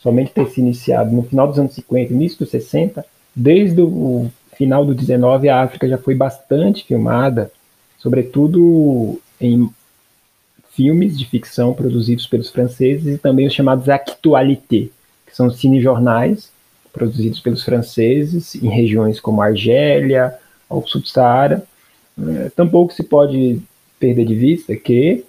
somente 0.01 0.33
ter 0.33 0.47
se 0.47 0.61
iniciado 0.61 1.15
no 1.15 1.25
final 1.25 1.47
dos 1.47 1.59
anos 1.59 1.75
50, 1.75 2.11
início 2.11 2.39
dos 2.39 2.49
60, 2.49 3.05
desde 3.37 3.83
o 3.83 4.31
final 4.57 4.85
do 4.85 4.95
19 4.95 5.49
a 5.49 5.63
África 5.63 5.89
já 5.89 5.99
foi 5.99 6.15
bastante 6.15 6.85
filmada, 6.85 7.51
sobretudo 7.99 9.21
em 9.41 9.69
filmes 10.71 11.19
de 11.19 11.27
ficção 11.27 11.75
produzidos 11.75 12.27
pelos 12.27 12.51
franceses 12.51 13.15
e 13.15 13.19
também 13.19 13.47
os 13.47 13.53
chamados 13.53 13.89
actualités, 13.89 14.89
que 15.27 15.37
são 15.37 15.51
cinejornais 15.51 16.51
produzidos 16.93 17.41
pelos 17.41 17.65
franceses 17.65 18.55
em 18.55 18.69
regiões 18.69 19.21
como 19.21 19.41
Argélia, 19.41 20.35
ao 20.69 20.87
sul 20.87 21.01
do 21.01 21.09
Saara. 21.09 21.65
É, 22.19 22.51
tampouco 22.51 22.93
se 22.93 23.03
pode 23.03 23.61
perder 23.99 24.25
de 24.25 24.35
vista 24.35 24.77
que 24.77 25.25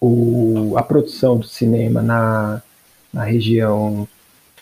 o, 0.00 0.74
a 0.76 0.82
produção 0.82 1.38
do 1.38 1.46
cinema 1.46 2.00
na, 2.00 2.62
na 3.12 3.24
região 3.24 4.08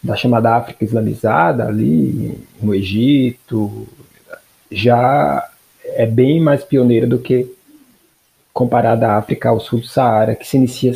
da 0.03 0.17
chamada 0.17 0.57
África 0.57 0.85
Islamizada, 0.85 1.67
ali 1.67 2.39
no 2.61 2.75
Egito, 2.75 3.87
já 4.71 5.49
é 5.85 6.07
bem 6.07 6.41
mais 6.41 6.65
pioneira 6.65 7.07
do 7.07 7.19
que 7.19 7.47
comparada 8.53 9.09
à 9.09 9.17
África 9.17 9.49
ao 9.49 9.61
sul 9.61 9.81
do 9.81 9.87
Saara, 9.87 10.35
que 10.35 10.47
se 10.47 10.57
inicia 10.57 10.93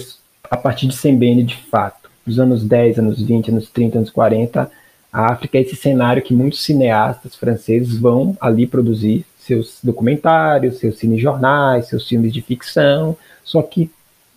a 0.51 0.57
partir 0.57 0.87
de 0.87 0.97
Sembene 0.97 1.45
de 1.45 1.57
fato. 1.57 2.11
Nos 2.27 2.41
anos 2.41 2.65
10, 2.65 2.99
anos 2.99 3.23
20, 3.23 3.51
anos 3.51 3.71
30, 3.71 3.99
anos 3.99 4.11
40, 4.11 4.71
a 5.13 5.33
África 5.33 5.57
é 5.57 5.63
esse 5.63 5.77
cenário 5.77 6.23
que 6.23 6.35
muitos 6.35 6.65
cineastas 6.65 7.35
franceses 7.37 7.97
vão 7.97 8.37
ali 8.41 8.67
produzir 8.67 9.25
seus 9.39 9.79
documentários, 9.83 10.79
seus 10.79 10.99
cinejornais, 10.99 11.87
seus 11.87 12.07
filmes 12.09 12.33
de 12.33 12.43
ficção, 12.43 13.17
só 13.45 13.63
que 13.63 13.89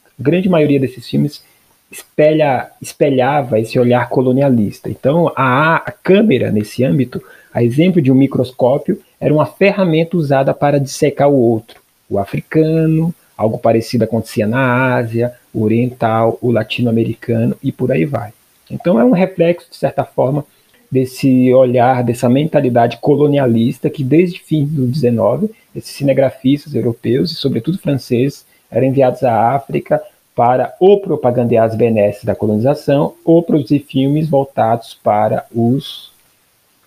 a 0.06 0.24
grande 0.24 0.48
maioria 0.48 0.80
desses 0.80 1.10
filmes 1.10 1.44
espelha, 1.92 2.70
espelhava 2.82 3.60
esse 3.60 3.80
olhar 3.80 4.10
colonialista. 4.10 4.90
Então, 4.90 5.32
a, 5.36 5.78
a 5.78 5.92
câmera, 5.92 6.52
nesse 6.52 6.84
âmbito, 6.84 7.22
a 7.54 7.64
exemplo 7.64 8.02
de 8.02 8.12
um 8.12 8.16
microscópio, 8.16 9.02
era 9.20 9.34
uma 9.34 9.46
ferramenta 9.46 10.16
usada 10.16 10.54
para 10.54 10.80
dissecar 10.80 11.30
o 11.30 11.36
outro, 11.36 11.82
o 12.10 12.20
africano, 12.20 13.14
algo 13.38 13.58
parecido 13.58 14.04
acontecia 14.04 14.46
na 14.46 14.96
Ásia, 14.96 15.34
o 15.54 15.64
oriental, 15.64 16.38
o 16.42 16.52
latino-americano 16.52 17.56
e 17.64 17.72
por 17.72 17.92
aí 17.92 18.06
vai. 18.06 18.32
Então, 18.70 19.00
é 19.00 19.04
um 19.04 19.12
reflexo, 19.12 19.70
de 19.70 19.78
certa 19.78 20.04
forma, 20.04 20.46
desse 20.92 21.54
olhar, 21.54 22.04
dessa 22.04 22.28
mentalidade 22.30 22.98
colonialista 22.98 23.90
que 23.90 24.04
desde 24.04 24.40
fim 24.40 24.66
do 24.66 24.88
19, 24.88 25.50
esses 25.76 25.92
cinegrafistas 25.92 26.74
europeus 26.74 27.32
e 27.32 27.36
sobretudo 27.36 27.78
franceses 27.78 28.46
eram 28.72 28.88
enviados 28.88 29.24
à 29.24 29.54
África 29.56 30.02
para 30.40 30.74
ou 30.80 31.02
propagandear 31.02 31.66
as 31.66 31.76
benesses 31.76 32.24
da 32.24 32.34
colonização 32.34 33.14
ou 33.26 33.44
produzir 33.44 33.80
filmes 33.80 34.30
voltados 34.30 34.98
para 35.04 35.46
os 35.54 36.14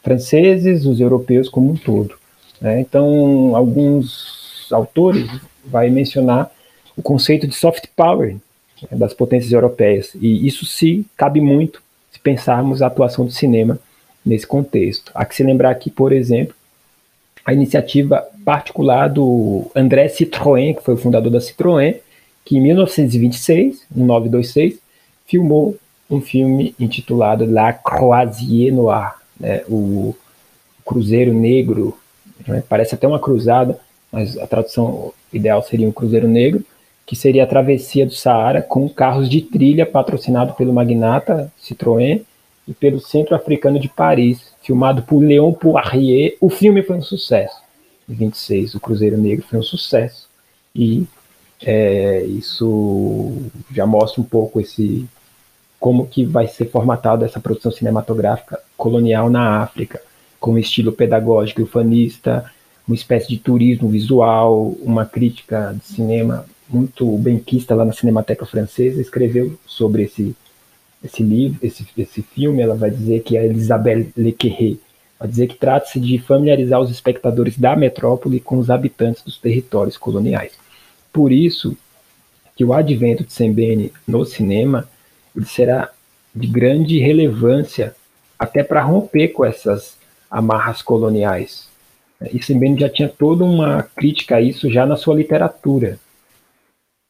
franceses, 0.02 0.86
os 0.86 0.98
europeus 0.98 1.50
como 1.50 1.70
um 1.70 1.76
todo. 1.76 2.14
Né? 2.58 2.80
Então, 2.80 3.54
alguns 3.54 4.68
autores 4.72 5.30
vai 5.66 5.90
mencionar 5.90 6.50
o 6.96 7.02
conceito 7.02 7.46
de 7.46 7.54
soft 7.54 7.88
power 7.94 8.36
né, 8.80 8.88
das 8.92 9.12
potências 9.12 9.52
europeias 9.52 10.14
e 10.18 10.46
isso 10.46 10.64
se 10.64 11.04
cabe 11.14 11.42
muito 11.42 11.82
se 12.10 12.18
pensarmos 12.20 12.80
a 12.80 12.86
atuação 12.86 13.26
do 13.26 13.32
cinema 13.32 13.78
nesse 14.24 14.46
contexto. 14.46 15.12
Há 15.14 15.26
que 15.26 15.36
se 15.36 15.42
lembrar 15.42 15.72
aqui, 15.72 15.90
por 15.90 16.10
exemplo, 16.10 16.54
a 17.44 17.52
iniciativa 17.52 18.26
particular 18.46 19.10
do 19.10 19.70
André 19.76 20.08
Citroën, 20.08 20.74
que 20.74 20.82
foi 20.82 20.94
o 20.94 20.96
fundador 20.96 21.30
da 21.30 21.38
Citroën, 21.38 21.96
que 22.44 22.56
em 22.56 22.60
1926, 22.60 23.82
1926, 23.94 24.78
filmou 25.26 25.76
um 26.10 26.20
filme 26.20 26.74
intitulado 26.78 27.46
La 27.50 27.72
Croisière 27.72 28.74
Noire, 28.74 29.14
né, 29.38 29.62
o 29.68 30.14
Cruzeiro 30.84 31.32
Negro, 31.32 31.96
né, 32.46 32.62
parece 32.68 32.94
até 32.94 33.06
uma 33.06 33.20
cruzada, 33.20 33.78
mas 34.10 34.36
a 34.36 34.46
tradução 34.46 35.12
ideal 35.32 35.62
seria 35.62 35.88
um 35.88 35.92
Cruzeiro 35.92 36.28
Negro, 36.28 36.64
que 37.06 37.16
seria 37.16 37.44
a 37.44 37.46
travessia 37.46 38.06
do 38.06 38.12
Saara 38.12 38.62
com 38.62 38.88
carros 38.88 39.28
de 39.28 39.40
trilha 39.40 39.86
patrocinado 39.86 40.54
pelo 40.54 40.72
magnata 40.72 41.52
Citroën 41.60 42.22
e 42.66 42.72
pelo 42.72 43.00
Centro 43.00 43.34
Africano 43.34 43.78
de 43.78 43.88
Paris, 43.88 44.52
filmado 44.62 45.02
por 45.02 45.20
Léon 45.20 45.52
Poirier. 45.52 46.36
O 46.40 46.48
filme 46.48 46.82
foi 46.82 46.96
um 46.96 47.02
sucesso. 47.02 47.56
Em 48.08 48.14
26, 48.14 48.74
o 48.74 48.80
Cruzeiro 48.80 49.18
Negro 49.18 49.44
foi 49.48 49.58
um 49.58 49.62
sucesso. 49.62 50.28
E 50.74 51.06
é, 51.62 52.24
isso 52.24 53.32
já 53.70 53.86
mostra 53.86 54.20
um 54.20 54.24
pouco 54.24 54.60
esse 54.60 55.08
como 55.78 56.06
que 56.06 56.24
vai 56.24 56.46
ser 56.46 56.66
formatada 56.66 57.24
essa 57.24 57.40
produção 57.40 57.72
cinematográfica 57.72 58.60
colonial 58.76 59.28
na 59.28 59.62
África, 59.62 60.00
com 60.38 60.52
um 60.52 60.58
estilo 60.58 60.92
pedagógico 60.92 61.60
e 61.60 61.64
ufanista, 61.64 62.50
uma 62.86 62.94
espécie 62.94 63.28
de 63.28 63.38
turismo 63.38 63.88
visual, 63.88 64.76
uma 64.80 65.04
crítica 65.04 65.74
de 65.76 65.94
cinema 65.94 66.46
muito 66.68 67.06
benquista 67.18 67.74
lá 67.74 67.84
na 67.84 67.92
Cinemateca 67.92 68.46
Francesa, 68.46 69.00
escreveu 69.00 69.58
sobre 69.66 70.04
esse 70.04 70.36
esse 71.04 71.22
livro, 71.22 71.58
esse, 71.62 71.84
esse 71.98 72.22
filme, 72.22 72.62
ela 72.62 72.76
vai 72.76 72.90
dizer 72.90 73.24
que 73.24 73.36
é 73.36 73.44
Elisabeth 73.44 74.12
Lequerre, 74.16 74.80
vai 75.18 75.28
dizer 75.28 75.48
que 75.48 75.56
trata-se 75.56 75.98
de 75.98 76.18
familiarizar 76.18 76.80
os 76.80 76.90
espectadores 76.90 77.58
da 77.58 77.74
metrópole 77.74 78.38
com 78.38 78.58
os 78.58 78.70
habitantes 78.70 79.22
dos 79.24 79.36
territórios 79.36 79.96
coloniais. 79.96 80.61
Por 81.12 81.32
isso 81.32 81.76
que 82.56 82.64
o 82.64 82.72
advento 82.72 83.24
de 83.24 83.32
Sembene 83.32 83.92
no 84.06 84.24
cinema 84.24 84.88
ele 85.34 85.46
será 85.46 85.90
de 86.34 86.46
grande 86.46 86.98
relevância 86.98 87.94
até 88.38 88.62
para 88.62 88.82
romper 88.82 89.28
com 89.28 89.44
essas 89.44 89.96
amarras 90.30 90.82
coloniais. 90.82 91.68
E 92.32 92.42
Sembene 92.42 92.78
já 92.78 92.88
tinha 92.88 93.08
toda 93.08 93.44
uma 93.44 93.82
crítica 93.82 94.36
a 94.36 94.40
isso 94.40 94.70
já 94.70 94.86
na 94.86 94.96
sua 94.96 95.14
literatura. 95.14 95.98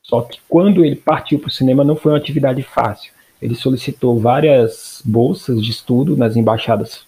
Só 0.02 0.22
que 0.22 0.40
quando 0.48 0.84
ele 0.84 0.96
partiu 0.96 1.38
para 1.38 1.48
o 1.48 1.52
cinema 1.52 1.84
não 1.84 1.96
foi 1.96 2.12
uma 2.12 2.18
atividade 2.18 2.62
fácil 2.62 3.12
ele 3.42 3.56
solicitou 3.56 4.20
várias 4.20 5.02
bolsas 5.04 5.60
de 5.60 5.72
estudo 5.72 6.16
nas 6.16 6.36
embaixadas 6.36 7.04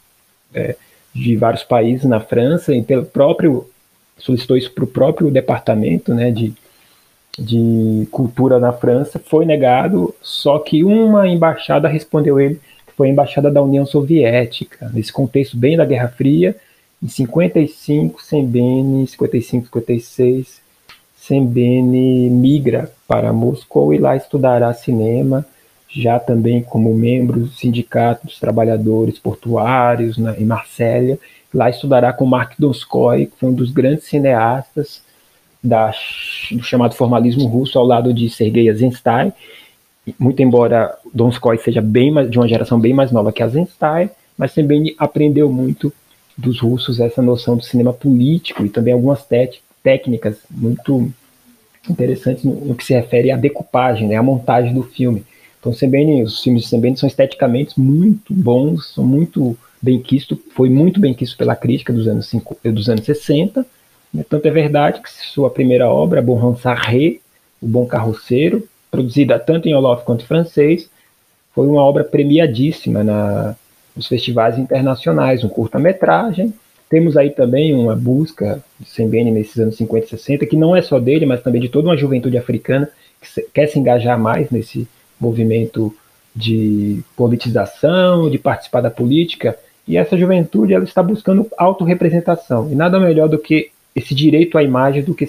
é, 0.53 0.75
de 1.15 1.37
vários 1.37 1.63
países 1.63 2.05
na 2.05 2.19
França 2.19 2.75
e 2.75 2.83
pelo 2.83 3.05
próprio 3.05 3.71
solicitou 4.19 4.57
isso 4.57 4.73
para 4.73 4.83
o 4.83 4.89
próprio 4.89 5.31
departamento 5.31 6.13
né, 6.13 6.33
de, 6.33 6.53
de 7.39 8.07
cultura 8.11 8.59
na 8.59 8.73
França, 8.73 9.19
foi 9.19 9.45
negado, 9.45 10.15
só 10.23 10.59
que 10.59 10.85
uma 10.85 11.27
embaixada 11.29 11.89
respondeu 11.89 12.39
ele, 12.39 12.61
que 12.87 12.93
foi 12.97 13.09
a 13.09 13.11
embaixada 13.11 13.51
da 13.51 13.63
União 13.63 13.85
Soviética, 13.85 14.91
nesse 14.93 15.13
contexto 15.13 15.57
bem 15.57 15.77
da 15.77 15.85
Guerra 15.85 16.09
Fria, 16.09 16.57
em 17.03 17.09
55, 17.09 18.23
Sembene, 18.23 19.07
55, 19.07 19.67
56, 19.67 20.63
Sembene 21.15 22.31
migra 22.31 22.93
para 23.07 23.33
Moscou 23.33 23.93
e 23.93 23.99
lá 23.99 24.17
estudará 24.17 24.73
cinema, 24.73 25.45
já 25.89 26.19
também 26.19 26.63
como 26.63 26.95
membro 26.95 27.41
do 27.41 27.49
Sindicato 27.49 28.27
dos 28.27 28.41
Trabalhadores 28.41 29.19
Portuários 29.19 30.19
né, 30.19 30.35
em 30.39 30.45
Marsella. 30.45 31.19
Lá 31.53 31.71
estudará 31.71 32.13
com 32.13 32.27
Mark 32.27 32.55
Donskoy, 32.59 33.27
que 33.27 33.39
foi 33.39 33.49
um 33.51 33.55
dos 33.55 33.71
grandes 33.71 34.05
cineastas 34.05 35.04
da, 35.65 35.93
do 36.53 36.63
chamado 36.63 36.95
formalismo 36.95 37.47
russo, 37.47 37.79
ao 37.79 37.87
lado 37.87 38.13
de 38.13 38.29
Sergei 38.29 38.69
Eisenstein. 38.69 39.33
Muito 40.19 40.43
embora 40.43 40.95
Donskoy 41.13 41.57
seja 41.59 41.81
bem 41.81 42.11
mais, 42.11 42.31
de 42.31 42.39
uma 42.39 42.47
geração 42.47 42.79
bem 42.79 42.93
mais 42.93 43.11
nova 43.11 43.33
que 43.33 43.43
Eisenstein, 43.43 44.11
mas 44.37 44.53
também 44.53 44.95
aprendeu 44.99 45.51
muito 45.51 45.91
dos 46.37 46.61
russos 46.61 47.01
essa 47.01 47.23
noção 47.23 47.57
do 47.57 47.65
cinema 47.65 47.93
político 47.93 48.67
e 48.67 48.69
também 48.69 48.93
algumas 48.93 49.27
técnicas 49.83 50.37
muito 50.51 51.11
interessantes 51.89 52.45
no, 52.45 52.55
no, 52.55 52.75
que 52.75 52.85
se 52.85 52.93
refere 52.93 53.31
à 53.31 53.37
decupagem, 53.37 54.09
né, 54.09 54.17
à 54.17 54.23
montagem 54.23 54.75
do 54.75 54.83
filme. 54.83 55.25
Então, 55.59 55.73
Sembene, 55.73 56.23
os 56.23 56.43
filmes 56.43 56.65
de 56.65 56.69
Sembene 56.69 56.97
são 56.97 57.07
esteticamente 57.07 57.81
muito 57.81 58.35
bons, 58.35 58.93
são 58.93 59.05
muito 59.05 59.57
bem 59.81 60.01
quisto, 60.01 60.39
foi 60.55 60.69
muito 60.69 61.01
bem 61.01 61.15
quisto 61.15 61.37
pela 61.39 61.57
crítica 61.57 61.93
dos 61.93 62.07
anos, 62.07 62.27
cinco, 62.27 62.57
dos 62.63 62.89
anos 62.89 63.05
60. 63.05 63.65
Né? 64.15 64.25
Tanto 64.29 64.47
é 64.47 64.51
verdade 64.51 65.03
que 65.03 65.11
sua 65.11 65.51
primeira 65.51 65.89
obra, 65.89 66.23
Bon 66.23 66.39
Hansarré, 66.39 67.19
O 67.61 67.67
Bom 67.67 67.85
Carroceiro, 67.87 68.67
produzida 68.91 69.39
tanto 69.39 69.69
em 69.69 69.75
Olof 69.75 70.05
quanto 70.05 70.23
em 70.23 70.29
francês, 70.29 70.89
foi 71.53 71.67
uma 71.67 71.83
obra 71.83 72.05
premiadíssima 72.05 73.03
na, 73.03 73.57
nos 73.97 74.07
festivais 74.07 74.59
internacionais, 74.59 75.43
um 75.43 75.49
curta-metragem, 75.49 76.55
Temos 76.89 77.17
aí 77.17 77.31
também 77.31 77.75
uma 77.75 77.97
busca 77.97 78.63
de 78.79 78.89
Sembene 78.89 79.31
nesses 79.31 79.59
anos 79.59 79.77
50 79.77 80.07
e 80.07 80.09
60, 80.11 80.47
que 80.47 80.57
não 80.57 80.77
é 80.77 80.81
só 80.83 81.01
dele, 81.01 81.27
mas 81.27 81.43
também 81.43 81.61
de 81.61 81.69
toda 81.69 81.89
uma 81.89 81.97
juventude 81.97 82.39
africana 82.39 82.89
que 83.21 83.29
se, 83.29 83.43
quer 83.53 83.67
se 83.67 83.79
engajar 83.79 84.17
mais 84.17 84.51
nesse 84.51 84.87
movimento 85.19 85.93
de 86.37 87.03
politização, 87.17 88.31
de 88.31 88.39
participar 88.39 88.81
da 88.81 88.91
política, 88.91 89.59
e 89.89 89.97
essa 89.97 90.17
juventude 90.17 90.73
ela 90.73 90.85
está 90.85 91.03
buscando 91.03 91.49
autorrepresentação. 91.57 92.71
E 92.71 92.75
nada 92.75 93.01
melhor 93.01 93.29
do 93.29 93.39
que 93.39 93.71
esse 93.95 94.15
direito 94.15 94.59
à 94.59 94.63
imagem 94.63 95.03
do 95.03 95.15
que 95.15 95.29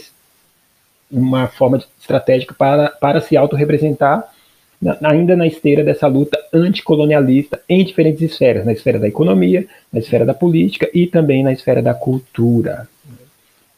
uma 1.12 1.48
forma 1.48 1.84
estratégica 2.00 2.54
para, 2.54 2.90
para 2.90 3.22
se 3.22 3.38
autorrepresentar 3.38 4.28
ainda 5.02 5.36
na 5.36 5.48
esteira 5.48 5.84
dessa 5.84 6.08
luta 6.08 6.38
anticolonialista 6.54 7.62
em 7.68 7.84
diferentes 7.84 8.22
esferas, 8.22 8.66
na 8.66 8.74
esfera 8.74 9.00
da 9.00 9.08
economia, 9.08 9.66
na 9.92 10.00
esfera 10.00 10.26
da 10.26 10.34
política 10.34 10.90
e 10.94 11.08
também 11.08 11.44
na 11.44 11.54
esfera 11.54 11.82
da 11.82 11.94
cultura. 11.94 12.88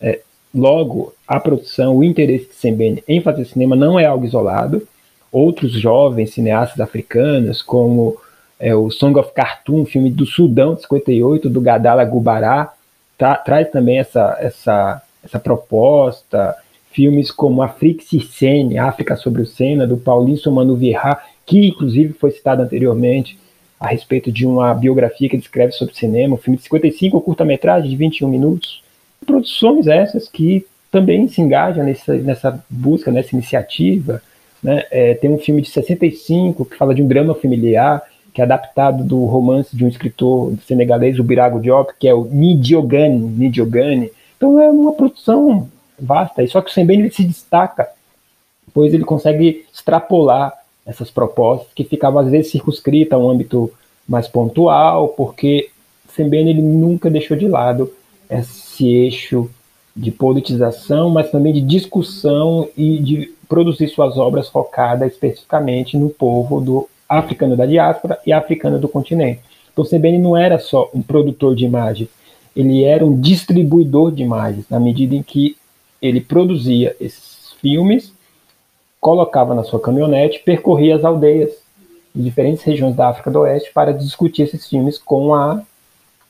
É, 0.01 0.19
logo, 0.53 1.13
a 1.27 1.39
produção, 1.39 1.97
o 1.97 2.03
interesse 2.03 2.47
de 2.47 2.55
Sembene 2.55 3.03
em 3.07 3.21
fazer 3.21 3.45
cinema 3.45 3.75
não 3.75 3.99
é 3.99 4.05
algo 4.05 4.25
isolado. 4.25 4.87
Outros 5.31 5.73
jovens 5.73 6.33
cineastas 6.33 6.79
africanos, 6.79 7.61
como 7.61 8.17
é, 8.59 8.75
o 8.75 8.89
Song 8.89 9.17
of 9.19 9.31
Khartoum, 9.33 9.85
filme 9.85 10.09
do 10.09 10.25
Sudão 10.25 10.73
de 10.73 10.81
58, 10.81 11.49
do 11.49 11.61
Gadala 11.61 12.03
Gubará, 12.03 12.73
tá, 13.17 13.35
traz 13.35 13.69
também 13.69 13.99
essa, 13.99 14.37
essa, 14.39 15.01
essa 15.23 15.39
proposta 15.39 16.55
filmes 16.97 17.29
como 17.29 17.61
Sene, 18.31 18.79
África 18.79 19.15
sobre 19.15 19.43
o 19.43 19.45
Sena, 19.45 19.85
do 19.85 19.97
Paulinho 19.97 20.51
Manu 20.51 20.75
Vieira, 20.75 21.19
que 21.45 21.67
inclusive 21.67 22.13
foi 22.13 22.31
citado 22.31 22.63
anteriormente 22.63 23.37
a 23.79 23.87
respeito 23.87 24.31
de 24.31 24.47
uma 24.47 24.73
biografia 24.73 25.29
que 25.29 25.37
descreve 25.37 25.73
sobre 25.73 25.93
cinema, 25.93 26.33
um 26.33 26.39
filme 26.39 26.57
de 26.57 26.63
55, 26.63 27.21
curta-metragem 27.21 27.87
de 27.87 27.95
21 27.95 28.27
minutos. 28.27 28.81
Produções 29.23 29.85
essas 29.85 30.27
que 30.27 30.65
também 30.91 31.27
se 31.27 31.39
engajam 31.39 31.85
nessa, 31.85 32.15
nessa 32.15 32.65
busca, 32.67 33.11
nessa 33.11 33.35
iniciativa. 33.35 34.19
Né? 34.63 34.83
É, 34.89 35.13
tem 35.13 35.29
um 35.29 35.37
filme 35.37 35.61
de 35.61 35.69
65 35.69 36.65
que 36.65 36.75
fala 36.75 36.95
de 36.95 37.03
um 37.03 37.07
drama 37.07 37.35
familiar, 37.35 38.01
que 38.37 38.41
é 38.41 38.43
adaptado 38.43 39.03
do 39.03 39.25
romance 39.25 39.75
de 39.75 39.83
um 39.83 39.87
escritor 39.87 40.53
senegalês, 40.67 41.17
o 41.17 41.23
Birago 41.23 41.59
Diop, 41.59 41.91
que 41.99 42.07
é 42.07 42.13
o 42.13 42.25
Nidiogane. 42.25 43.17
Nidiogane. 43.17 44.11
Então 44.37 44.61
é 44.61 44.69
uma 44.69 44.93
produção 44.93 45.67
vasta. 45.99 46.45
Só 46.45 46.61
que 46.61 46.69
o 46.69 46.73
Sembene 46.73 47.09
se 47.09 47.23
destaca, 47.23 47.89
pois 48.71 48.93
ele 48.93 49.03
consegue 49.03 49.65
extrapolar 49.73 50.53
essas 50.85 51.09
propostas 51.09 51.69
que 51.73 51.83
ficavam 51.83 52.19
às 52.19 52.29
vezes 52.29 52.51
circunscritas 52.51 53.13
a 53.13 53.17
um 53.17 53.27
âmbito 53.27 53.73
mais 54.07 54.27
pontual, 54.27 55.07
porque 55.07 55.71
Sembene 56.15 56.51
ele 56.51 56.61
nunca 56.61 57.09
deixou 57.09 57.35
de 57.35 57.47
lado 57.47 57.91
esse 58.29 58.87
eixo 58.87 59.49
de 59.95 60.11
politização, 60.11 61.09
mas 61.09 61.31
também 61.31 61.53
de 61.53 61.61
discussão 61.61 62.69
e 62.77 62.99
de 62.99 63.33
produzir 63.49 63.87
suas 63.87 64.15
obras 64.15 64.47
focadas 64.47 65.11
especificamente 65.11 65.97
no 65.97 66.11
povo 66.11 66.61
do 66.61 66.87
africano 67.07 67.55
da 67.55 67.65
diáspora 67.65 68.19
e 68.25 68.33
africano 68.33 68.79
do 68.79 68.87
continente. 68.87 69.41
Então, 69.71 69.85
Sembene 69.85 70.17
não 70.17 70.35
era 70.35 70.57
só 70.59 70.89
um 70.93 71.01
produtor 71.01 71.55
de 71.55 71.65
imagens, 71.65 72.09
ele 72.55 72.83
era 72.83 73.05
um 73.05 73.19
distribuidor 73.19 74.11
de 74.11 74.23
imagens, 74.23 74.65
na 74.69 74.79
medida 74.79 75.15
em 75.15 75.21
que 75.21 75.55
ele 76.01 76.19
produzia 76.19 76.95
esses 76.99 77.53
filmes, 77.61 78.11
colocava 78.99 79.53
na 79.53 79.63
sua 79.63 79.79
caminhonete, 79.79 80.41
percorria 80.43 80.95
as 80.95 81.05
aldeias 81.05 81.51
de 82.13 82.23
diferentes 82.23 82.63
regiões 82.63 82.95
da 82.95 83.09
África 83.09 83.29
do 83.29 83.39
Oeste 83.41 83.71
para 83.71 83.93
discutir 83.93 84.43
esses 84.43 84.67
filmes 84.67 84.97
com 84.97 85.35
a 85.35 85.61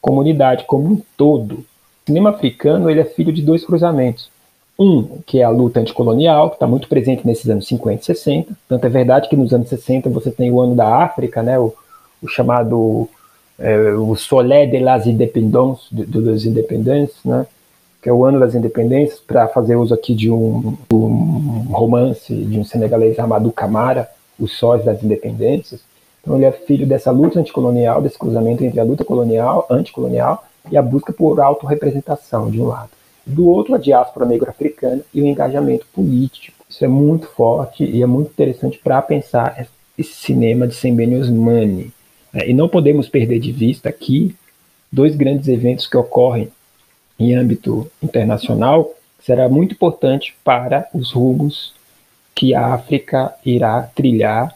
comunidade 0.02 0.66
como 0.66 0.92
um 0.92 1.02
todo. 1.16 1.54
O 1.54 1.66
cinema 2.06 2.32
africano 2.32 2.90
ele 2.90 3.00
é 3.00 3.06
filho 3.06 3.32
de 3.32 3.42
dois 3.42 3.66
cruzamentos. 3.66 4.30
Um, 4.80 5.22
que 5.26 5.40
é 5.40 5.44
a 5.44 5.50
luta 5.50 5.80
anticolonial, 5.80 6.50
que 6.50 6.56
está 6.58 6.68
muito 6.68 6.88
presente 6.88 7.26
nesses 7.26 7.50
anos 7.50 7.68
50 7.68 8.02
e 8.02 8.06
60. 8.06 8.54
Tanto 8.70 8.86
é 8.86 8.90
verdade 8.90 9.28
que 9.28 9.36
nos 9.36 9.52
anos 9.52 9.70
60 9.70 10.10
você 10.10 10.30
tem 10.30 10.52
o 10.52 10.62
ano 10.62 10.76
da 10.76 11.04
África, 11.04 11.42
né, 11.42 11.58
o, 11.58 11.74
o 12.22 12.28
chamado 12.28 13.10
é, 13.58 13.92
o 13.94 14.16
Solé 14.16 14.66
de 14.68 14.80
las 14.80 15.08
Indépendances, 15.08 15.88
de, 15.92 16.06
dos 16.06 16.46
Independentes, 16.46 17.16
né, 17.26 17.48
que 18.02 18.10
é 18.10 18.14
o 18.14 18.24
ano 18.24 18.40
das 18.40 18.54
independências, 18.54 19.20
para 19.20 19.48
fazer 19.48 19.76
uso 19.76 19.94
aqui 19.94 20.14
de 20.14 20.30
um, 20.30 20.78
um, 20.94 21.66
romance 21.72 22.34
de 22.34 22.60
um 22.60 22.64
senegalês 22.64 23.18
Amadou 23.18 23.52
Camara, 23.52 24.08
Os 24.40 24.58
Sóis 24.58 24.86
das 24.86 25.02
Independências. 25.04 25.82
Então 26.22 26.36
ele 26.36 26.46
é 26.46 26.52
filho 26.52 26.86
dessa 26.86 27.10
luta 27.10 27.40
anticolonial, 27.40 28.02
desse 28.02 28.18
cruzamento 28.18 28.64
entre 28.64 28.80
a 28.80 28.84
luta 28.84 29.04
colonial, 29.04 29.66
anticolonial, 29.70 30.44
e 30.72 30.78
a 30.78 30.82
busca 30.82 31.12
por 31.12 31.40
autorrepresentação, 31.40 32.52
de 32.52 32.62
um 32.62 32.68
lado. 32.68 32.90
Do 33.28 33.48
outro, 33.50 33.76
a 33.76 33.78
diáspora 33.78 34.26
negro-africana 34.26 35.02
e 35.14 35.22
o 35.22 35.28
engajamento 35.28 35.86
político. 35.94 36.66
Isso 36.70 36.84
é 36.84 36.88
muito 36.88 37.28
forte 37.28 37.84
e 37.84 38.02
é 38.02 38.06
muito 38.06 38.30
interessante 38.30 38.80
para 38.82 39.02
pensar 39.02 39.68
esse 39.98 40.14
cinema 40.14 40.68
de 40.68 40.74
Sembene 40.74 41.18
Osmani. 41.18 41.92
É, 42.34 42.50
e 42.50 42.54
não 42.54 42.70
podemos 42.70 43.10
perder 43.10 43.40
de 43.40 43.52
vista 43.52 43.90
aqui 43.90 44.36
dois 44.92 45.16
grandes 45.16 45.48
eventos 45.48 45.88
que 45.88 45.98
ocorrem 45.98 46.50
em 47.20 47.36
âmbito 47.36 47.92
internacional 48.02 48.94
será 49.20 49.50
muito 49.50 49.74
importante 49.74 50.36
para 50.44 50.88
os 50.94 51.12
rumos 51.12 51.74
que 52.34 52.54
a 52.54 52.74
África 52.74 53.34
irá 53.46 53.82
trilhar 53.82 54.56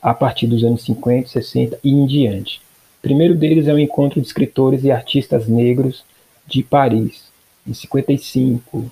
a 0.00 0.12
partir 0.12 0.46
dos 0.46 0.64
anos 0.64 0.82
50, 0.82 1.28
60 1.28 1.78
e 1.84 1.90
em 1.90 2.06
diante. 2.06 2.60
O 2.98 3.02
primeiro 3.02 3.34
deles 3.34 3.68
é 3.68 3.72
o 3.72 3.78
encontro 3.78 4.20
de 4.20 4.26
escritores 4.26 4.82
e 4.82 4.90
artistas 4.90 5.46
negros 5.46 6.04
de 6.46 6.62
Paris, 6.62 7.31
em 7.66 7.74
55. 7.74 8.90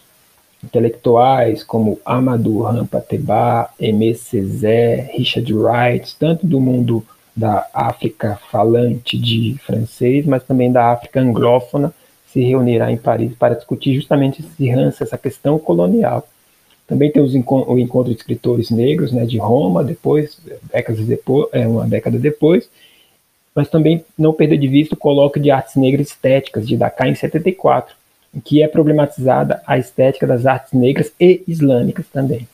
Intelectuais 0.63 1.65
como 1.65 1.99
Amadou 2.05 2.63
Rampateba, 2.63 3.71
Aimé 3.81 4.13
Césaire, 4.13 5.11
Richard 5.17 5.55
Wright, 5.55 6.15
tanto 6.19 6.47
do 6.47 6.61
mundo 6.61 7.03
da 7.35 7.67
África 7.73 8.39
falante 8.51 9.17
de 9.17 9.57
francês, 9.65 10.27
mas 10.27 10.43
também 10.43 10.71
da 10.71 10.93
África 10.93 11.21
anglófona, 11.21 11.95
se 12.27 12.41
reunirá 12.43 12.93
em 12.93 12.97
Paris 12.97 13.33
para 13.35 13.55
discutir 13.55 13.95
justamente 13.95 14.43
esse 14.43 14.69
ranço, 14.71 15.03
essa 15.03 15.19
questão 15.19 15.59
colonial. 15.59 16.29
Também 16.87 17.11
tem 17.11 17.23
o 17.23 17.79
encontro 17.79 18.13
de 18.13 18.19
escritores 18.19 18.71
negros 18.71 19.13
né, 19.13 19.25
de 19.25 19.39
Roma, 19.39 19.83
depois, 19.83 20.39
décadas 20.73 21.07
depois, 21.07 21.49
é, 21.53 21.67
uma 21.67 21.87
década 21.87 22.19
depois, 22.19 22.69
mas 23.55 23.69
também 23.69 24.05
não 24.19 24.33
perder 24.33 24.59
de 24.59 24.69
vista 24.69 24.95
o 24.95 24.99
colóquio 24.99 25.43
de 25.43 25.51
artes 25.51 25.77
negras 25.77 26.09
estéticas 26.09 26.67
de 26.67 26.77
Dakar 26.77 27.09
em 27.09 27.15
74, 27.15 27.95
em 28.35 28.41
que 28.41 28.63
é 28.63 28.69
problematizada 28.69 29.63
a 29.67 29.79
estética 29.79 30.27
das 30.27 30.47
artes 30.47 30.73
negras 30.73 31.13
e 31.19 31.43
islâmicas 31.47 32.07
também. 32.13 32.47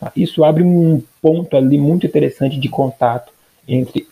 Tá? 0.00 0.10
Isso 0.16 0.44
abre 0.44 0.62
um 0.62 1.02
ponto 1.20 1.56
ali 1.56 1.78
muito 1.78 2.06
interessante 2.06 2.58
de 2.58 2.68
contato 2.68 3.32
entre 3.66 4.06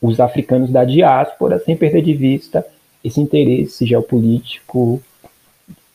os 0.00 0.20
africanos 0.20 0.70
da 0.70 0.84
diáspora, 0.84 1.58
sem 1.58 1.76
perder 1.76 2.02
de 2.02 2.14
vista 2.14 2.64
esse 3.02 3.20
interesse 3.20 3.84
geopolítico 3.86 5.02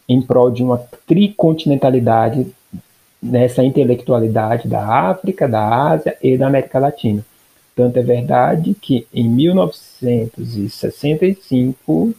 em 0.07 0.21
prol 0.21 0.51
de 0.51 0.63
uma 0.63 0.77
tricontinentalidade 1.07 2.47
nessa 3.21 3.63
intelectualidade 3.63 4.67
da 4.67 4.85
África, 4.85 5.47
da 5.47 5.91
Ásia 5.91 6.17
e 6.21 6.37
da 6.37 6.47
América 6.47 6.79
Latina. 6.79 7.25
Tanto 7.75 7.97
é 7.97 8.03
verdade 8.03 8.75
que 8.79 9.07
em 9.13 9.27
1965, 9.29 12.13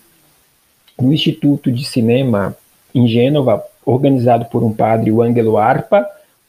no 1.01 1.13
Instituto 1.13 1.71
de 1.71 1.85
Cinema 1.85 2.57
em 2.95 3.07
Gênova, 3.07 3.65
organizado 3.85 4.47
por 4.47 4.63
um 4.63 4.73
padre, 4.73 5.11
o 5.11 5.21
Angelo 5.21 5.57
Arpa, 5.59 6.07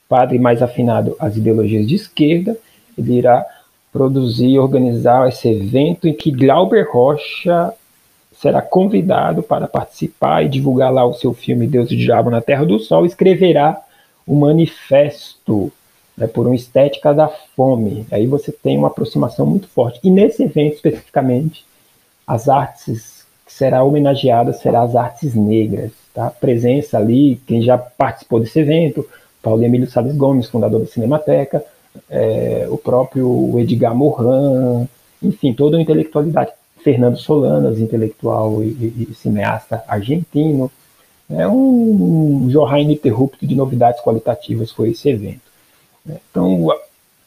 padre 0.08 0.38
mais 0.38 0.62
afinado 0.62 1.16
às 1.20 1.36
ideologias 1.36 1.88
de 1.88 1.96
esquerda, 1.96 2.58
ele 2.98 3.14
irá 3.14 3.46
produzir 3.92 4.50
e 4.50 4.60
organizar 4.60 5.28
esse 5.28 5.48
evento 5.50 6.08
em 6.08 6.14
que 6.14 6.32
Glauber 6.32 6.88
Rocha 6.92 7.74
será 8.34 8.62
convidado 8.62 9.42
para 9.42 9.68
participar 9.68 10.44
e 10.44 10.50
divulgar 10.50 10.94
lá 10.94 11.06
o 11.06 11.14
seu 11.14 11.34
filme 11.34 11.66
Deus 11.66 11.90
e 11.90 11.96
Diabo 11.96 12.30
na 12.30 12.42
Terra 12.42 12.66
do 12.66 12.78
Sol, 12.80 13.06
escreverá 13.06 13.82
o 14.28 14.36
manifesto 14.36 15.72
né, 16.18 16.28
por 16.28 16.46
uma 16.46 16.56
estética 16.56 17.14
da 17.14 17.28
fome. 17.28 18.06
Aí 18.12 18.28
você 18.28 18.52
tem 18.52 18.78
uma 18.78 18.88
aproximação 18.88 19.46
muito 19.46 19.68
forte. 19.68 20.00
E 20.04 20.10
nesse 20.10 20.44
evento 20.44 20.76
especificamente, 20.76 21.66
as 22.28 22.50
artes 22.50 23.15
que 23.46 23.54
será 23.54 23.84
homenageada 23.84 24.54
serão 24.54 24.84
as 24.84 24.96
artes 24.96 25.36
negras. 25.36 25.92
Tá? 26.14 26.30
Presença 26.30 26.98
ali, 26.98 27.42
quem 27.46 27.62
já 27.62 27.78
participou 27.78 28.40
desse 28.40 28.60
evento, 28.60 29.08
Paulo 29.42 29.64
Emílio 29.64 29.90
Salles 29.90 30.16
Gomes, 30.16 30.50
fundador 30.50 30.80
da 30.80 30.88
Cinemateca, 30.88 31.64
é, 32.10 32.66
o 32.70 32.78
próprio 32.78 33.60
Edgar 33.60 33.96
Morin, 33.96 34.88
enfim, 35.22 35.54
toda 35.54 35.78
a 35.78 35.82
intelectualidade 35.82 36.52
Fernando 36.84 37.18
Solanas, 37.18 37.80
intelectual 37.80 38.64
e, 38.64 38.68
e, 38.68 39.08
e 39.12 39.16
cineasta 39.16 39.84
argentino. 39.88 40.72
É 41.30 41.48
um 41.48 42.48
jornal 42.50 42.80
ininterrupto 42.80 43.46
de 43.46 43.56
novidades 43.56 44.02
qualitativas 44.02 44.72
foi 44.72 44.92
esse 44.92 45.10
evento. 45.10 45.42
Então, 46.30 46.68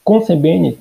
com 0.04 0.20
Sembene 0.20 0.78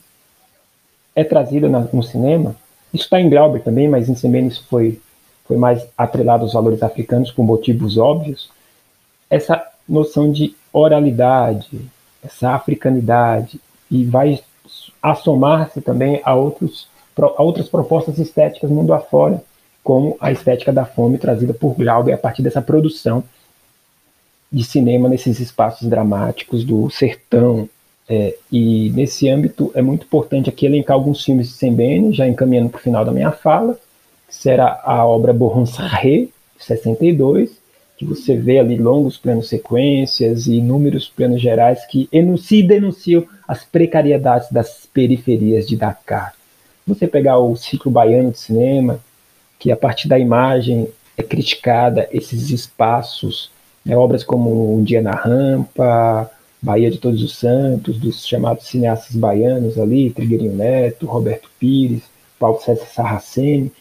é 1.15 1.23
trazida 1.23 1.67
no 1.67 2.03
cinema, 2.03 2.55
isso 2.93 3.05
está 3.05 3.19
em 3.19 3.29
Glauber 3.29 3.63
também, 3.63 3.87
mas 3.87 4.07
em 4.07 4.15
Sembene 4.15 4.49
isso 4.49 4.63
foi 4.69 4.99
foi 5.47 5.57
mais 5.57 5.87
atrelado 5.97 6.43
aos 6.43 6.53
valores 6.53 6.83
africanos 6.83 7.31
por 7.31 7.43
motivos 7.43 7.97
óbvios, 7.97 8.49
essa 9.29 9.65
noção 9.87 10.31
de 10.31 10.55
oralidade, 10.73 11.79
essa 12.23 12.51
africanidade, 12.51 13.59
e 13.89 14.03
vai 14.03 14.39
assomar-se 15.01 15.81
também 15.81 16.21
a, 16.23 16.35
outros, 16.35 16.89
a 17.17 17.41
outras 17.41 17.69
propostas 17.69 18.19
estéticas 18.19 18.69
mundo 18.69 18.93
afora, 18.93 19.41
como 19.83 20.17
a 20.19 20.31
estética 20.31 20.73
da 20.73 20.85
fome 20.85 21.17
trazida 21.17 21.53
por 21.53 21.73
Glauber 21.73 22.11
a 22.11 22.17
partir 22.17 22.41
dessa 22.41 22.61
produção 22.61 23.23
de 24.51 24.63
cinema 24.63 25.07
nesses 25.07 25.39
espaços 25.39 25.87
dramáticos 25.87 26.63
do 26.65 26.89
sertão. 26.89 27.69
É, 28.09 28.37
e 28.49 28.89
nesse 28.91 29.29
âmbito 29.29 29.71
é 29.73 29.81
muito 29.81 30.05
importante 30.05 30.49
aqui 30.49 30.65
elencar 30.65 30.95
alguns 30.95 31.23
filmes 31.23 31.47
de 31.47 31.53
Sembene, 31.53 32.13
já 32.13 32.27
encaminhando 32.27 32.69
para 32.69 32.79
o 32.79 32.81
final 32.81 33.03
da 33.03 33.11
minha 33.11 33.31
fala, 33.31 33.77
será 34.29 34.81
a 34.83 35.05
obra 35.05 35.33
Borron 35.33 35.65
Sarré, 35.65 36.27
62, 36.59 37.51
que 37.97 38.05
você 38.05 38.35
vê 38.35 38.59
ali 38.59 38.77
longos 38.77 39.17
planos 39.17 39.49
sequências 39.49 40.47
e 40.47 40.55
inúmeros 40.55 41.07
planos 41.07 41.41
gerais 41.41 41.85
que 41.85 42.07
enunciam 42.11 42.59
e 42.59 42.67
denunciam 42.67 43.25
as 43.47 43.63
precariedades 43.63 44.51
das 44.51 44.87
periferias 44.93 45.67
de 45.67 45.75
Dakar. 45.75 46.33
Você 46.85 47.07
pegar 47.07 47.39
o 47.39 47.55
ciclo 47.55 47.91
baiano 47.91 48.31
de 48.31 48.39
cinema, 48.39 48.99
que 49.59 49.71
a 49.71 49.77
partir 49.77 50.07
da 50.07 50.19
imagem 50.19 50.87
é 51.17 51.23
criticada 51.23 52.07
esses 52.11 52.51
espaços 52.51 53.49
né, 53.83 53.97
obras 53.97 54.23
como 54.23 54.75
Um 54.75 54.83
Dia 54.83 55.01
na 55.01 55.11
Rampa, 55.11 56.29
Bahia 56.61 56.91
de 56.91 56.97
Todos 56.97 57.23
os 57.23 57.37
Santos, 57.37 57.97
dos 57.97 58.25
chamados 58.25 58.67
cineastas 58.67 59.15
baianos 59.15 59.79
ali, 59.79 60.11
Trigueirinho 60.11 60.53
Neto, 60.53 61.05
Roberto 61.05 61.49
Pires, 61.59 62.03
Paulo 62.39 62.59
César 62.61 62.85
Sarraceni, 62.85 63.71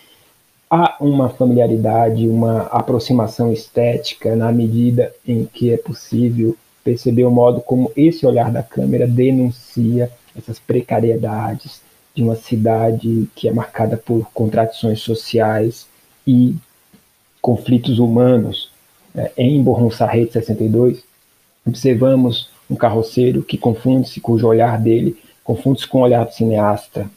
há 0.70 0.96
uma 1.00 1.28
familiaridade, 1.28 2.28
uma 2.28 2.62
aproximação 2.62 3.52
estética 3.52 4.34
na 4.34 4.52
medida 4.52 5.14
em 5.26 5.44
que 5.44 5.72
é 5.72 5.76
possível 5.76 6.56
perceber 6.82 7.24
o 7.24 7.30
modo 7.30 7.60
como 7.60 7.90
esse 7.96 8.26
olhar 8.26 8.50
da 8.50 8.62
câmera 8.62 9.06
denuncia 9.06 10.10
essas 10.36 10.58
precariedades 10.58 11.80
de 12.14 12.22
uma 12.22 12.36
cidade 12.36 13.28
que 13.34 13.48
é 13.48 13.52
marcada 13.52 13.96
por 13.96 14.30
contradições 14.32 15.00
sociais 15.00 15.86
e 16.26 16.54
conflitos 17.40 17.98
humanos. 17.98 18.70
É, 19.14 19.32
em 19.36 19.62
Borronsarret 19.62 20.30
62, 20.30 21.02
observamos 21.66 22.48
um 22.70 22.76
carroceiro 22.76 23.42
que 23.42 23.56
confunde-se 23.56 24.20
cujo 24.20 24.46
olhar 24.46 24.80
dele 24.80 25.16
confunde-se 25.46 25.86
com 25.86 25.98
o 25.98 26.02
olhar 26.02 26.24
do 26.24 26.34
cineasta, 26.34 27.08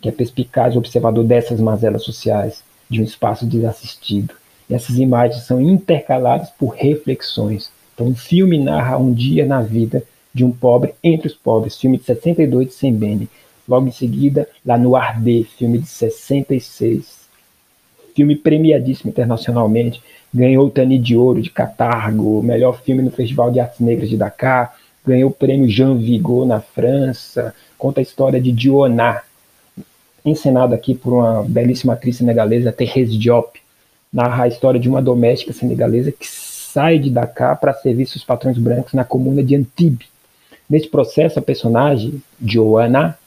que 0.00 0.08
é 0.08 0.12
perspicaz 0.12 0.76
observador 0.76 1.24
dessas 1.24 1.60
mazelas 1.60 2.04
sociais 2.04 2.62
de 2.92 3.00
um 3.00 3.04
espaço 3.04 3.46
desassistido. 3.46 4.34
E 4.68 4.74
essas 4.74 4.98
imagens 4.98 5.44
são 5.44 5.60
intercaladas 5.60 6.50
por 6.50 6.74
reflexões. 6.74 7.70
Então, 7.94 8.08
o 8.08 8.14
filme 8.14 8.58
narra 8.58 8.98
um 8.98 9.12
dia 9.12 9.46
na 9.46 9.62
vida 9.62 10.02
de 10.32 10.44
um 10.44 10.52
pobre 10.52 10.94
entre 11.02 11.28
os 11.28 11.34
pobres, 11.34 11.76
filme 11.76 11.98
de 11.98 12.04
62 12.04 12.68
de 12.68 12.74
Sembene. 12.74 13.28
Logo 13.68 13.88
em 13.88 13.92
seguida, 13.92 14.48
lá 14.64 14.76
no 14.76 14.94
Ardê, 14.94 15.44
filme 15.58 15.78
de 15.78 15.88
66. 15.88 17.22
Filme 18.14 18.36
premiadíssimo 18.36 19.10
internacionalmente, 19.10 20.02
ganhou 20.32 20.66
o 20.66 20.70
Tani 20.70 20.98
de 20.98 21.16
Ouro 21.16 21.40
de 21.40 21.50
Catargo, 21.50 22.42
melhor 22.42 22.82
filme 22.82 23.02
no 23.02 23.10
Festival 23.10 23.50
de 23.50 23.60
Artes 23.60 23.80
Negras 23.80 24.08
de 24.08 24.16
Dakar, 24.16 24.74
ganhou 25.06 25.30
o 25.30 25.34
prêmio 25.34 25.68
Jean 25.68 25.96
Vigo 25.96 26.44
na 26.44 26.60
França, 26.60 27.54
conta 27.78 28.00
a 28.00 28.02
história 28.02 28.40
de 28.40 28.52
Dioná, 28.52 29.22
encenada 30.24 30.74
aqui 30.74 30.94
por 30.94 31.12
uma 31.12 31.42
belíssima 31.42 31.94
atriz 31.94 32.16
senegalesa, 32.16 32.72
Thérèse 32.72 33.18
Diop, 33.18 33.60
narra 34.12 34.44
a 34.44 34.48
história 34.48 34.78
de 34.78 34.88
uma 34.88 35.02
doméstica 35.02 35.52
senegalesa 35.52 36.12
que 36.12 36.26
sai 36.26 36.98
de 36.98 37.10
Dakar 37.10 37.58
para 37.58 37.74
servir 37.74 38.06
seus 38.06 38.24
patrões 38.24 38.56
brancos 38.58 38.92
na 38.92 39.04
comuna 39.04 39.42
de 39.42 39.56
Antibes. 39.56 40.08
Neste 40.68 40.88
processo, 40.88 41.38
a 41.38 41.42
personagem, 41.42 42.22
Joana, 42.40 43.18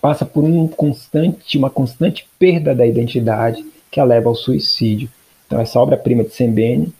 passa 0.00 0.24
por 0.24 0.44
um 0.44 0.66
constante, 0.66 1.58
uma 1.58 1.70
constante 1.70 2.26
perda 2.38 2.74
da 2.74 2.86
identidade 2.86 3.64
que 3.90 4.00
a 4.00 4.04
leva 4.04 4.28
ao 4.28 4.34
suicídio. 4.34 5.08
Então, 5.46 5.60
essa 5.60 5.78
obra-prima 5.78 6.24
de 6.24 6.34
Sembene, 6.34 6.92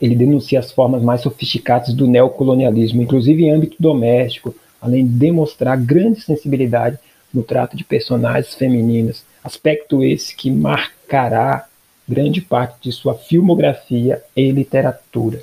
ele 0.00 0.14
denuncia 0.14 0.58
as 0.58 0.70
formas 0.70 1.02
mais 1.02 1.22
sofisticadas 1.22 1.94
do 1.94 2.06
neocolonialismo, 2.06 3.02
inclusive 3.02 3.44
em 3.44 3.50
âmbito 3.50 3.76
doméstico, 3.80 4.54
além 4.80 5.06
de 5.06 5.12
demonstrar 5.12 5.76
grande 5.76 6.20
sensibilidade 6.20 6.98
no 7.32 7.42
trato 7.42 7.76
de 7.76 7.84
personagens 7.84 8.54
femininas, 8.54 9.24
aspecto 9.42 10.02
esse 10.02 10.34
que 10.34 10.50
marcará 10.50 11.66
grande 12.08 12.40
parte 12.40 12.76
de 12.82 12.92
sua 12.92 13.14
filmografia 13.14 14.22
e 14.36 14.50
literatura. 14.50 15.42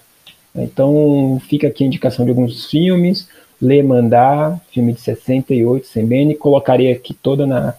Então, 0.56 1.42
fica 1.48 1.68
aqui 1.68 1.84
a 1.84 1.88
indicação 1.88 2.26
de 2.26 2.32
alguns 2.32 2.66
filmes, 2.66 3.28
Le 3.62 3.82
Mandar, 3.84 4.60
filme 4.72 4.94
de 4.94 5.02
68, 5.02 5.88
Sembene, 5.88 6.36
colocaria 6.36 6.94
aqui 6.94 7.14
toda 7.14 7.46
na, 7.46 7.74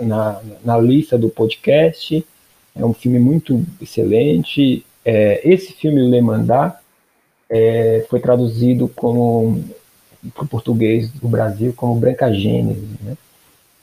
na, 0.00 0.40
na 0.64 0.78
lista 0.78 1.16
do 1.16 1.28
podcast, 1.28 2.24
é 2.76 2.84
um 2.84 2.92
filme 2.92 3.18
muito 3.18 3.64
excelente. 3.80 4.84
É, 5.04 5.40
esse 5.44 5.72
filme, 5.72 6.00
Le 6.00 6.20
Mandar, 6.20 6.80
é, 7.48 8.04
foi 8.08 8.18
traduzido 8.20 8.88
como 8.88 9.62
para 10.34 10.44
o 10.44 10.48
português 10.48 11.10
do 11.10 11.28
Brasil 11.28 11.72
como 11.76 12.00
Branca 12.00 12.32
Gênese. 12.32 12.88
Né? 13.02 13.16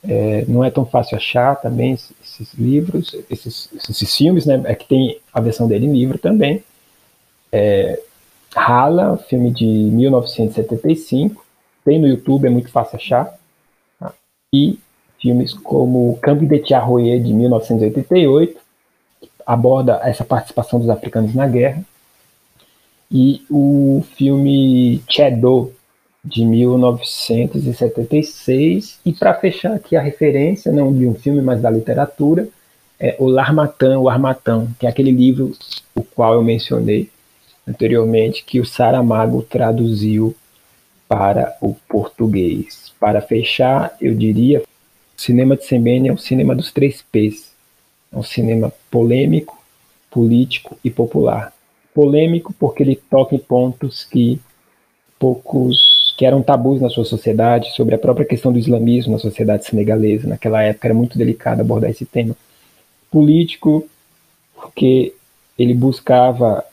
É, 0.04 0.44
não 0.48 0.64
é 0.64 0.70
tão 0.70 0.84
fácil 0.84 1.16
achar 1.16 1.54
também 1.56 1.92
esses 1.92 2.52
livros, 2.54 3.14
esses, 3.30 3.68
esses 3.88 4.16
filmes, 4.16 4.46
né? 4.46 4.60
É 4.64 4.74
que 4.74 4.86
tem 4.86 5.18
a 5.32 5.40
versão 5.40 5.68
dele 5.68 5.86
em 5.86 5.92
livro 5.92 6.18
também. 6.18 6.62
É, 7.52 8.00
Hala, 8.54 9.16
filme 9.16 9.50
de 9.50 9.64
1975, 9.64 11.44
tem 11.84 12.00
no 12.00 12.06
YouTube, 12.06 12.46
é 12.46 12.50
muito 12.50 12.70
fácil 12.70 12.96
achar. 12.96 13.38
Tá? 13.98 14.12
E 14.52 14.78
filmes 15.20 15.54
como 15.54 16.18
Campo 16.20 16.44
de 16.44 16.58
de 16.58 17.32
1988, 17.32 18.60
aborda 19.46 20.00
essa 20.02 20.24
participação 20.24 20.80
dos 20.80 20.90
africanos 20.90 21.34
na 21.34 21.46
guerra. 21.46 21.82
E 23.10 23.44
o 23.50 24.02
filme 24.16 25.02
Chedo, 25.08 25.72
de 26.24 26.44
1976. 26.44 29.00
E 29.04 29.12
para 29.12 29.34
fechar 29.34 29.74
aqui 29.74 29.96
a 29.96 30.00
referência, 30.00 30.70
não 30.72 30.92
de 30.92 31.04
um 31.06 31.14
filme, 31.14 31.42
mas 31.42 31.60
da 31.60 31.70
literatura, 31.70 32.48
é 32.98 33.14
o 33.18 33.26
Larmatan, 33.26 33.98
o 33.98 34.08
Armatão, 34.08 34.68
que 34.78 34.86
é 34.86 34.88
aquele 34.88 35.10
livro 35.10 35.52
o 35.94 36.02
qual 36.02 36.32
eu 36.34 36.42
mencionei 36.42 37.10
anteriormente, 37.66 38.44
que 38.44 38.60
o 38.60 38.64
Saramago 38.64 39.42
traduziu 39.42 40.34
para 41.08 41.56
o 41.60 41.74
português. 41.88 42.92
Para 42.98 43.20
fechar, 43.20 43.94
eu 44.00 44.14
diria, 44.14 44.60
o 44.60 45.20
cinema 45.20 45.56
de 45.56 45.66
Semene 45.66 46.08
é 46.08 46.12
o 46.12 46.18
cinema 46.18 46.54
dos 46.54 46.72
três 46.72 47.04
P's 47.10 47.52
é 48.12 48.18
um 48.18 48.22
cinema 48.22 48.72
polêmico, 48.90 49.58
político 50.10 50.78
e 50.84 50.90
popular. 50.90 51.52
Polêmico 51.94 52.52
porque 52.52 52.82
ele 52.82 52.96
toca 52.96 53.34
em 53.34 53.38
pontos 53.38 54.04
que 54.04 54.38
poucos 55.18 55.91
que 56.16 56.24
eram 56.24 56.42
tabus 56.42 56.80
na 56.80 56.88
sua 56.88 57.04
sociedade, 57.04 57.74
sobre 57.74 57.94
a 57.94 57.98
própria 57.98 58.26
questão 58.26 58.52
do 58.52 58.58
islamismo 58.58 59.12
na 59.12 59.18
sociedade 59.18 59.64
senegalesa. 59.64 60.28
Naquela 60.28 60.62
época 60.62 60.88
era 60.88 60.94
muito 60.94 61.18
delicado 61.18 61.60
abordar 61.60 61.90
esse 61.90 62.04
tema. 62.04 62.36
Político 63.10 63.86
porque 64.54 65.12
ele 65.58 65.74
buscava, 65.74 66.64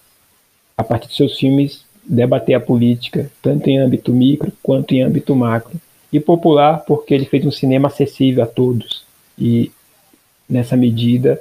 a 0.78 0.84
partir 0.84 1.08
de 1.08 1.16
seus 1.16 1.38
filmes, 1.38 1.84
debater 2.04 2.56
a 2.56 2.60
política, 2.60 3.32
tanto 3.42 3.70
em 3.70 3.80
âmbito 3.80 4.14
micro 4.14 4.52
quanto 4.62 4.94
em 4.94 5.02
âmbito 5.02 5.36
macro. 5.36 5.80
E 6.12 6.20
popular 6.20 6.84
porque 6.86 7.14
ele 7.14 7.26
fez 7.26 7.46
um 7.46 7.52
cinema 7.52 7.88
acessível 7.88 8.44
a 8.44 8.48
todos. 8.48 9.04
E 9.38 9.72
nessa 10.48 10.76
medida, 10.76 11.40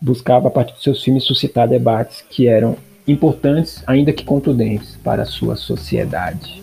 buscava, 0.00 0.48
a 0.48 0.50
partir 0.50 0.74
de 0.74 0.82
seus 0.82 1.02
filmes, 1.02 1.24
suscitar 1.24 1.68
debates 1.68 2.22
que 2.28 2.46
eram 2.46 2.76
importantes, 3.06 3.82
ainda 3.86 4.12
que 4.12 4.24
contundentes, 4.24 4.96
para 5.02 5.22
a 5.22 5.26
sua 5.26 5.56
sociedade. 5.56 6.59